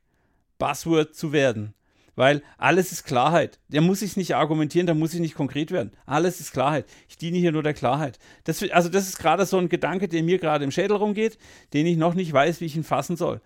[0.58, 1.74] Buzzword zu werden.
[2.18, 3.60] Weil alles ist Klarheit.
[3.70, 5.92] Da muss ich nicht argumentieren, da muss ich nicht konkret werden.
[6.08, 6.88] Alles ist Klarheit.
[7.08, 8.18] Ich diene hier nur der Klarheit.
[8.44, 11.38] Das, also, das ist gerade so ein Gedanke, der mir gerade im Schädel rumgeht,
[11.74, 13.40] den ich noch nicht weiß, wie ich ihn fassen soll.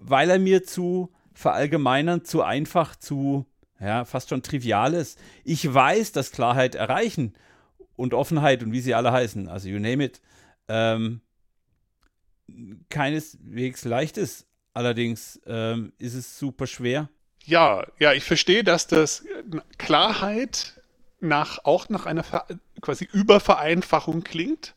[0.00, 3.46] Weil er mir zu verallgemeinern, zu einfach, zu,
[3.78, 5.20] ja, fast schon trivial ist.
[5.44, 7.32] Ich weiß, dass Klarheit erreichen
[7.94, 10.20] und Offenheit und wie sie alle heißen, also you name it,
[10.66, 11.20] ähm,
[12.88, 14.48] keineswegs leicht ist.
[14.72, 17.08] Allerdings ähm, ist es super schwer
[17.46, 19.24] ja, ja, ich verstehe, dass das
[19.78, 20.74] Klarheit
[21.20, 22.46] nach, auch nach einer Ver
[22.80, 24.74] quasi Übervereinfachung klingt.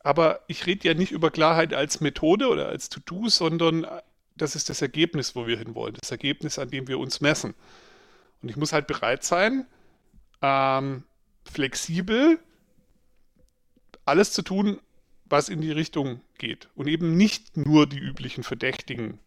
[0.00, 4.02] Aber ich rede ja nicht über Klarheit als Methode oder als To-Do, sondern äh,
[4.36, 5.96] das ist das Ergebnis, wo wir hinwollen.
[5.98, 7.54] Das Ergebnis, an dem wir uns messen.
[8.40, 9.66] Und ich muss halt bereit sein,
[10.42, 11.02] ähm,
[11.44, 12.38] flexibel
[14.04, 14.78] alles zu tun,
[15.24, 16.68] was in die Richtung geht.
[16.74, 19.18] Und eben nicht nur die üblichen Verdächtigen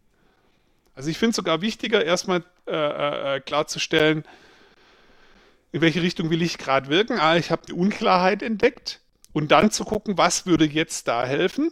[0.96, 4.24] also ich finde es sogar wichtiger, erstmal äh, äh, klarzustellen,
[5.72, 7.20] in welche Richtung will ich gerade wirken.
[7.20, 9.00] Ah, ich habe die Unklarheit entdeckt
[9.32, 11.72] und dann zu gucken, was würde jetzt da helfen.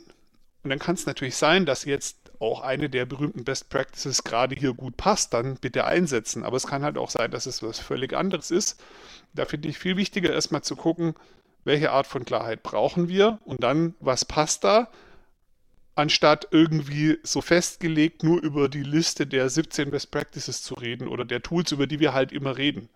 [0.64, 4.56] Und dann kann es natürlich sein, dass jetzt auch eine der berühmten Best Practices gerade
[4.56, 6.44] hier gut passt, dann bitte einsetzen.
[6.44, 8.82] Aber es kann halt auch sein, dass es was völlig anderes ist.
[9.34, 11.16] Da finde ich viel wichtiger, erstmal zu gucken,
[11.66, 14.90] welche Art von Klarheit brauchen wir und dann, was passt da
[16.00, 21.26] anstatt irgendwie so festgelegt nur über die Liste der 17 Best Practices zu reden oder
[21.26, 22.90] der Tools, über die wir halt immer reden.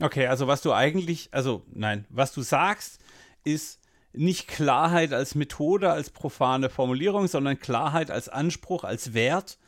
[0.00, 3.00] Okay, also was du eigentlich, also nein, was du sagst,
[3.44, 3.80] ist
[4.12, 9.58] nicht Klarheit als Methode, als profane Formulierung, sondern Klarheit als Anspruch, als Wert.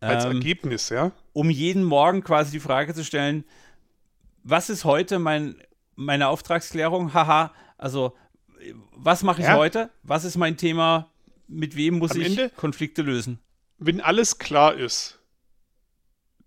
[0.00, 1.12] Als ähm, Ergebnis, ja.
[1.32, 3.44] Um jeden Morgen quasi die Frage zu stellen,
[4.42, 5.56] was ist heute mein,
[5.94, 7.14] meine Auftragsklärung?
[7.14, 8.14] Haha, also
[8.94, 9.56] was mache ich ja.
[9.56, 9.90] heute?
[10.02, 11.10] Was ist mein Thema
[11.48, 13.38] mit wem muss Am ich Ende, Konflikte lösen?
[13.78, 15.18] Wenn alles klar ist,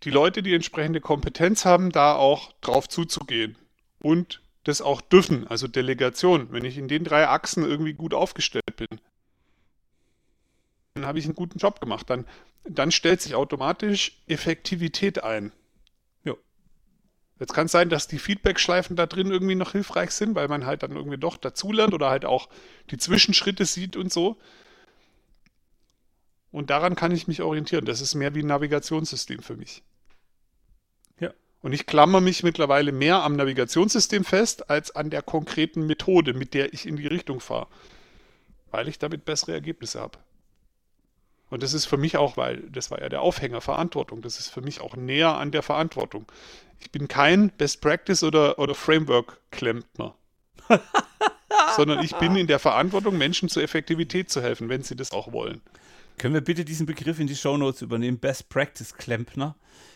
[0.03, 3.57] die Leute, die entsprechende Kompetenz haben, da auch drauf zuzugehen
[3.99, 6.51] und das auch dürfen, also Delegation.
[6.51, 8.99] Wenn ich in den drei Achsen irgendwie gut aufgestellt bin,
[10.93, 12.09] dann habe ich einen guten Job gemacht.
[12.09, 12.25] Dann,
[12.63, 15.51] dann stellt sich automatisch Effektivität ein.
[17.39, 20.65] Jetzt kann es sein, dass die Feedback-Schleifen da drin irgendwie noch hilfreich sind, weil man
[20.65, 22.49] halt dann irgendwie doch dazulernt oder halt auch
[22.91, 24.37] die Zwischenschritte sieht und so.
[26.51, 27.85] Und daran kann ich mich orientieren.
[27.85, 29.83] Das ist mehr wie ein Navigationssystem für mich.
[31.19, 31.31] Ja.
[31.61, 36.53] Und ich klammer mich mittlerweile mehr am Navigationssystem fest, als an der konkreten Methode, mit
[36.53, 37.67] der ich in die Richtung fahre.
[38.71, 40.17] Weil ich damit bessere Ergebnisse habe.
[41.49, 44.21] Und das ist für mich auch, weil das war ja der Aufhänger Verantwortung.
[44.21, 46.31] Das ist für mich auch näher an der Verantwortung.
[46.79, 50.15] Ich bin kein Best Practice oder, oder Framework-Klempner.
[51.75, 55.31] sondern ich bin in der Verantwortung, Menschen zur Effektivität zu helfen, wenn sie das auch
[55.31, 55.61] wollen.
[56.19, 58.19] Können wir bitte diesen Begriff in die Shownotes übernehmen?
[58.19, 59.55] Best Practice Klempner?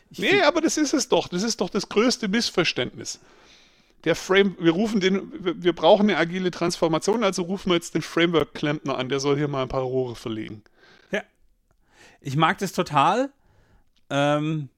[0.09, 1.27] Ich nee, aber das ist es doch.
[1.27, 3.19] Das ist doch das größte Missverständnis.
[4.05, 8.01] der Frame, wir rufen den, wir brauchen eine agile Transformation, also rufen wir jetzt den
[8.01, 10.63] Framework-Klempner an, der soll hier mal ein paar Rohre verlegen.
[11.11, 11.21] Ja.
[12.21, 13.31] Ich mag das total.
[14.09, 14.69] Ähm,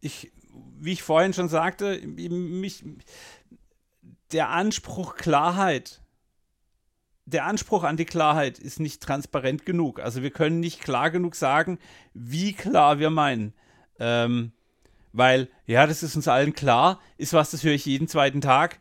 [0.00, 0.32] ich,
[0.78, 2.84] wie ich vorhin schon sagte, mich,
[4.32, 6.02] der Anspruch Klarheit,
[7.26, 10.00] der Anspruch an die Klarheit ist nicht transparent genug.
[10.00, 11.78] Also wir können nicht klar genug sagen,
[12.12, 13.54] wie klar wir meinen.
[13.98, 14.52] Ähm,
[15.12, 18.80] weil, ja, das ist uns allen klar, ist was, das höre ich jeden zweiten Tag.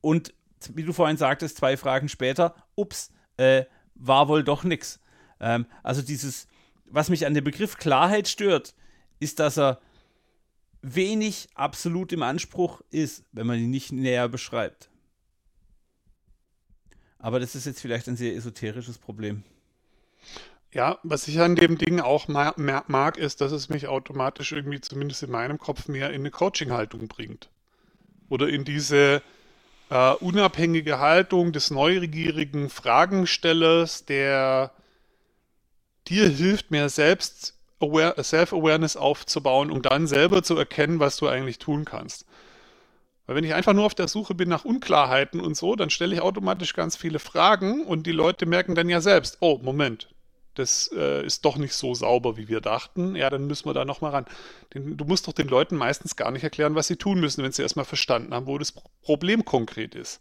[0.00, 0.34] Und
[0.72, 3.64] wie du vorhin sagtest, zwei Fragen später, ups, äh,
[3.94, 4.98] war wohl doch nichts.
[5.40, 6.48] Ähm, also dieses,
[6.86, 8.74] was mich an dem Begriff Klarheit stört,
[9.20, 9.80] ist, dass er
[10.82, 14.90] wenig absolut im Anspruch ist, wenn man ihn nicht näher beschreibt.
[17.24, 19.44] Aber das ist jetzt vielleicht ein sehr esoterisches Problem.
[20.72, 25.22] Ja, was ich an dem Ding auch mag, ist, dass es mich automatisch irgendwie, zumindest
[25.22, 27.48] in meinem Kopf, mehr in eine Coaching-Haltung bringt.
[28.28, 29.22] Oder in diese
[29.88, 34.72] äh, unabhängige Haltung des neugierigen Fragenstellers, der
[36.08, 41.86] dir hilft, mehr selbst Self-Awareness aufzubauen, um dann selber zu erkennen, was du eigentlich tun
[41.86, 42.26] kannst.
[43.26, 46.14] Weil wenn ich einfach nur auf der Suche bin nach Unklarheiten und so, dann stelle
[46.14, 50.14] ich automatisch ganz viele Fragen und die Leute merken dann ja selbst, oh, Moment,
[50.54, 53.16] das äh, ist doch nicht so sauber, wie wir dachten.
[53.16, 54.26] Ja, dann müssen wir da nochmal ran.
[54.70, 57.62] Du musst doch den Leuten meistens gar nicht erklären, was sie tun müssen, wenn sie
[57.62, 58.72] erstmal verstanden haben, wo das
[59.02, 60.20] Problem konkret ist.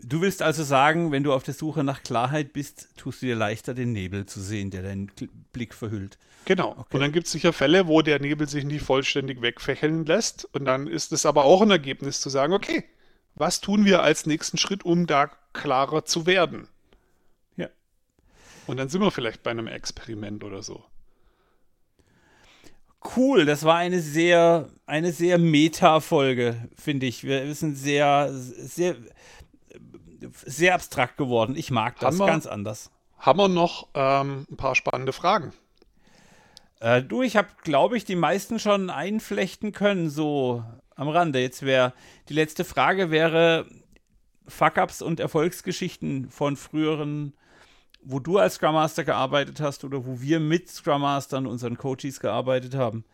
[0.00, 3.36] Du willst also sagen, wenn du auf der Suche nach Klarheit bist, tust du dir
[3.36, 5.10] leichter, den Nebel zu sehen, der deinen
[5.52, 6.18] Blick verhüllt.
[6.44, 6.70] Genau.
[6.78, 6.96] Okay.
[6.96, 10.44] Und dann gibt es sicher Fälle, wo der Nebel sich nicht vollständig wegfächeln lässt.
[10.54, 12.84] Und dann ist es aber auch ein Ergebnis zu sagen, okay,
[13.34, 16.68] was tun wir als nächsten Schritt, um da klarer zu werden?
[18.68, 20.84] Und dann sind wir vielleicht bei einem Experiment oder so.
[23.16, 27.24] Cool, das war eine sehr, eine sehr Meta-Folge, finde ich.
[27.24, 28.96] Wir sind sehr, sehr,
[30.32, 31.54] sehr abstrakt geworden.
[31.56, 32.90] Ich mag das wir, ganz anders.
[33.18, 35.52] Haben wir noch ähm, ein paar spannende Fragen?
[36.80, 40.64] Äh, du, ich habe, glaube ich, die meisten schon einflechten können, so
[40.94, 41.40] am Rande.
[41.40, 41.92] Jetzt wäre
[42.28, 43.66] die letzte Frage wäre
[44.46, 47.34] Fuck-ups und Erfolgsgeschichten von früheren
[48.02, 52.20] wo du als Scrum Master gearbeitet hast oder wo wir mit Scrum Mastern, unseren Coaches
[52.20, 53.04] gearbeitet haben.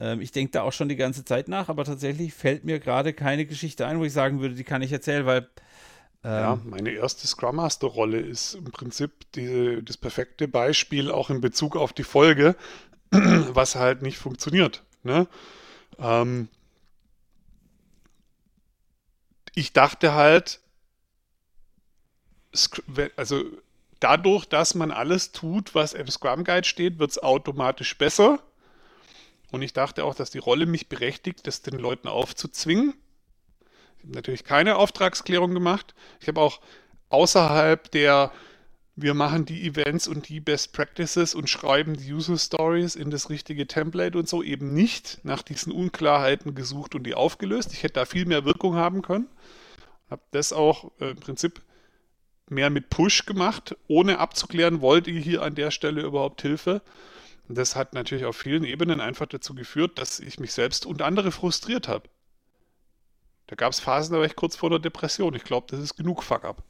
[0.00, 3.12] Ähm, ich denke da auch schon die ganze Zeit nach, aber tatsächlich fällt mir gerade
[3.12, 5.48] keine Geschichte ein, wo ich sagen würde, die kann ich erzählen, weil.
[6.26, 11.30] Ähm, ja, meine erste Scrum Master Rolle ist im Prinzip die, das perfekte Beispiel auch
[11.30, 12.56] in Bezug auf die Folge,
[13.10, 14.82] was halt nicht funktioniert.
[15.04, 15.28] Ne?
[16.00, 16.48] Ähm,
[19.54, 20.58] ich dachte halt,
[23.14, 23.44] also
[24.00, 28.40] dadurch, dass man alles tut, was im Scrum Guide steht, wird es automatisch besser.
[29.52, 32.94] Und ich dachte auch, dass die Rolle mich berechtigt, das den Leuten aufzuzwingen.
[34.06, 35.94] Natürlich keine Auftragsklärung gemacht.
[36.20, 36.60] Ich habe auch
[37.08, 38.32] außerhalb der
[38.98, 43.28] wir machen die Events und die Best Practices und schreiben die User Stories in das
[43.28, 47.74] richtige Template und so eben nicht nach diesen Unklarheiten gesucht und die aufgelöst.
[47.74, 49.28] Ich hätte da viel mehr Wirkung haben können.
[50.08, 51.60] Habe das auch äh, im Prinzip
[52.48, 56.80] mehr mit Push gemacht, ohne abzuklären, wollt ihr hier an der Stelle überhaupt Hilfe.
[57.48, 61.32] das hat natürlich auf vielen Ebenen einfach dazu geführt, dass ich mich selbst und andere
[61.32, 62.08] frustriert habe.
[63.46, 65.34] Da gab es Phasen, da war ich kurz vor der Depression.
[65.34, 66.62] Ich glaube, das ist genug Fuck-up.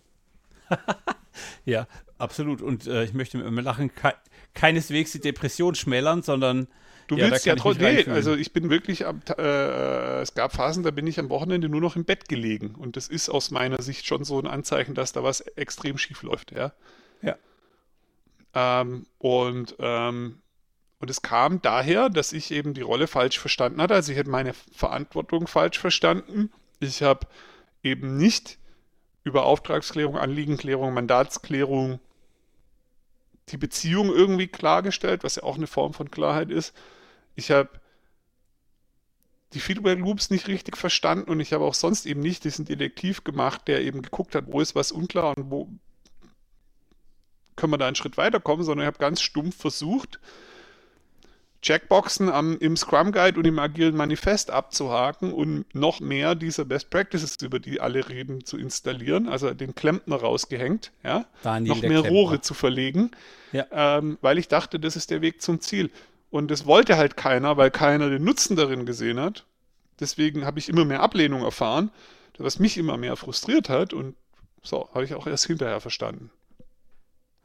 [1.64, 1.86] ja,
[2.18, 2.60] absolut.
[2.60, 4.14] Und äh, ich möchte mit mir lachen, ke
[4.54, 6.68] keineswegs die Depression schmälern, sondern
[7.08, 7.94] Du ja, willst ja trotzdem.
[7.94, 11.68] Nee, also ich bin wirklich am, äh, es gab Phasen, da bin ich am Wochenende
[11.68, 12.74] nur noch im Bett gelegen.
[12.74, 16.22] Und das ist aus meiner Sicht schon so ein Anzeichen, dass da was extrem schief
[16.22, 16.72] läuft, ja.
[17.22, 17.36] Ja.
[18.54, 20.42] Ähm, und, ähm,
[20.98, 23.94] und es kam daher, dass ich eben die Rolle falsch verstanden hatte.
[23.94, 26.50] Also ich hätte meine Verantwortung falsch verstanden.
[26.80, 27.26] Ich habe
[27.82, 28.58] eben nicht
[29.24, 32.00] über Auftragsklärung, Anliegenklärung, Mandatsklärung
[33.48, 36.74] die Beziehung irgendwie klargestellt, was ja auch eine Form von Klarheit ist.
[37.36, 37.68] Ich habe
[39.52, 43.24] die Feedback Loops nicht richtig verstanden und ich habe auch sonst eben nicht diesen Detektiv
[43.24, 45.70] gemacht, der eben geguckt hat, wo ist was unklar und wo
[47.54, 50.20] können wir da einen Schritt weiterkommen, sondern ich habe ganz stumpf versucht,
[51.62, 56.90] Checkboxen am, im Scrum Guide und im agilen Manifest abzuhaken und noch mehr dieser Best
[56.90, 61.90] Practices, über die alle reden, zu installieren, also den Klempner rausgehängt, ja, Daniel, noch mehr
[62.02, 62.10] Klempner.
[62.10, 63.10] Rohre zu verlegen,
[63.52, 63.66] ja.
[63.70, 65.90] ähm, weil ich dachte, das ist der Weg zum Ziel.
[66.30, 69.46] Und das wollte halt keiner, weil keiner den Nutzen darin gesehen hat.
[70.00, 71.90] Deswegen habe ich immer mehr Ablehnung erfahren,
[72.38, 74.14] was mich immer mehr frustriert hat und
[74.62, 76.30] so, habe ich auch erst hinterher verstanden.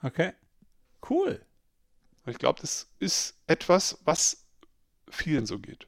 [0.04, 0.34] Okay.
[1.08, 1.42] Cool.
[2.26, 4.46] Ich glaube, das ist etwas, was
[5.10, 5.88] vielen so geht.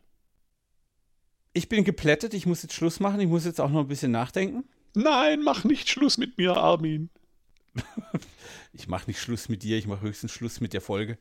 [1.54, 4.12] ich bin geplättet, ich muss jetzt Schluss machen, ich muss jetzt auch noch ein bisschen
[4.12, 4.64] nachdenken.
[4.96, 7.10] Nein, mach nicht Schluss mit mir, Armin.
[8.76, 11.20] Ich mache nicht Schluss mit dir, ich mache höchstens Schluss mit der Folge.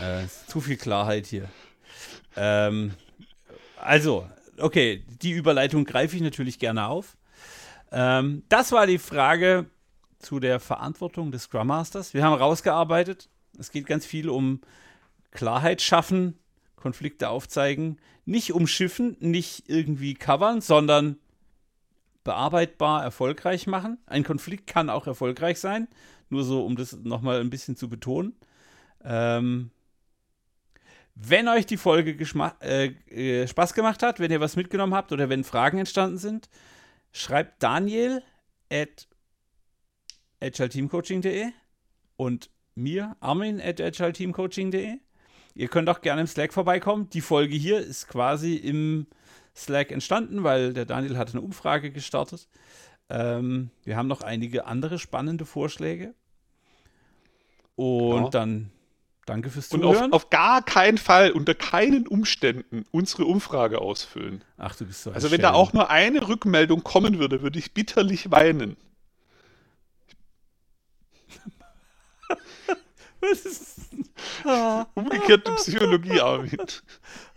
[0.00, 1.50] Äh, zu viel Klarheit hier.
[2.34, 2.94] Ähm,
[3.76, 4.26] also,
[4.56, 7.18] okay, die Überleitung greife ich natürlich gerne auf.
[7.90, 9.66] Ähm, das war die Frage
[10.18, 12.14] zu der Verantwortung des Scrum Masters.
[12.14, 13.28] Wir haben rausgearbeitet.
[13.58, 14.60] Es geht ganz viel um
[15.30, 16.38] Klarheit schaffen,
[16.76, 21.16] Konflikte aufzeigen, nicht umschiffen, nicht irgendwie covern, sondern
[22.24, 23.98] bearbeitbar erfolgreich machen.
[24.06, 25.88] Ein Konflikt kann auch erfolgreich sein,
[26.28, 28.34] nur so, um das nochmal ein bisschen zu betonen.
[29.04, 29.70] Ähm,
[31.14, 32.16] wenn euch die Folge
[32.60, 36.48] äh, äh, Spaß gemacht hat, wenn ihr was mitgenommen habt oder wenn Fragen entstanden sind,
[37.12, 38.22] schreibt Daniel
[38.70, 39.08] at
[40.40, 41.50] agileteamcoaching.de
[42.16, 44.98] und mir, Armin, at agileteamcoaching.de.
[45.54, 47.10] Ihr könnt auch gerne im Slack vorbeikommen.
[47.10, 49.06] Die Folge hier ist quasi im
[49.54, 52.48] Slack entstanden, weil der Daniel hat eine Umfrage gestartet.
[53.10, 56.14] Ähm, wir haben noch einige andere spannende Vorschläge.
[57.74, 58.30] Und ja.
[58.30, 58.70] dann
[59.26, 59.96] danke fürs Zuhören.
[59.96, 64.42] Und auf, auf, gar keinen Fall, unter keinen Umständen unsere Umfrage ausfüllen.
[64.56, 67.74] Ach, du bist so Also, wenn da auch nur eine Rückmeldung kommen würde, würde ich
[67.74, 68.76] bitterlich weinen.
[72.28, 73.21] Was ist ah.
[74.94, 76.58] Umgekehrte Psychologie, Armin.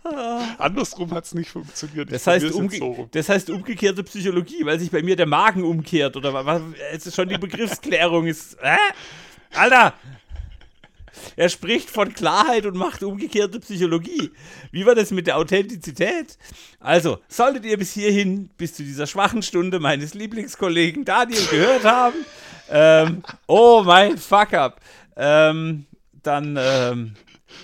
[0.58, 2.12] Andersrum hat es nicht funktioniert.
[2.12, 6.32] Das heißt, umge das heißt umgekehrte Psychologie, weil sich bei mir der Magen umkehrt oder
[6.32, 6.62] was?
[6.92, 8.54] Es ist schon die Begriffsklärung ist.
[8.60, 8.76] Äh?
[9.54, 9.94] Alter!
[11.34, 14.30] Er spricht von Klarheit und macht umgekehrte Psychologie.
[14.70, 16.38] Wie war das mit der Authentizität?
[16.78, 22.16] Also, solltet ihr bis hierhin, bis zu dieser schwachen Stunde meines Lieblingskollegen Daniel gehört haben,
[22.70, 24.80] ähm, oh mein Fuck-up,
[25.16, 25.86] ähm,
[26.22, 27.14] dann ähm,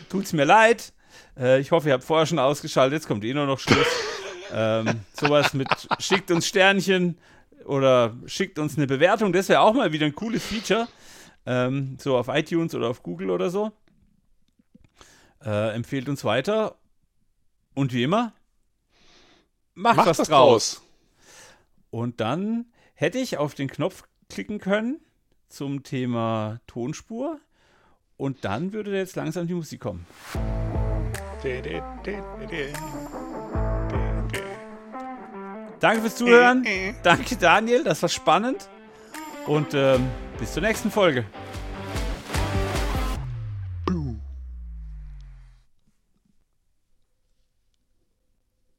[0.08, 0.92] tut's mir leid.
[1.38, 2.94] Äh, ich hoffe, ihr habt vorher schon ausgeschaltet.
[2.94, 3.86] Jetzt kommt eh nur noch Schluss.
[4.52, 7.18] ähm, sowas mit schickt uns Sternchen
[7.64, 9.32] oder schickt uns eine Bewertung.
[9.32, 10.88] Das wäre auch mal wieder ein cooles Feature.
[11.44, 13.72] Ähm, so auf iTunes oder auf Google oder so.
[15.44, 16.76] Äh, empfehlt uns weiter.
[17.74, 18.32] Und wie immer,
[19.74, 20.28] macht, macht was draus.
[20.28, 20.82] draus.
[21.90, 25.00] Und dann hätte ich auf den Knopf klicken können
[25.52, 27.38] zum Thema Tonspur.
[28.16, 30.06] Und dann würde jetzt langsam die Musik kommen.
[35.80, 36.64] Danke fürs Zuhören.
[37.02, 37.82] Danke, Daniel.
[37.82, 38.68] Das war spannend.
[39.46, 40.06] Und ähm,
[40.38, 41.24] bis zur nächsten Folge.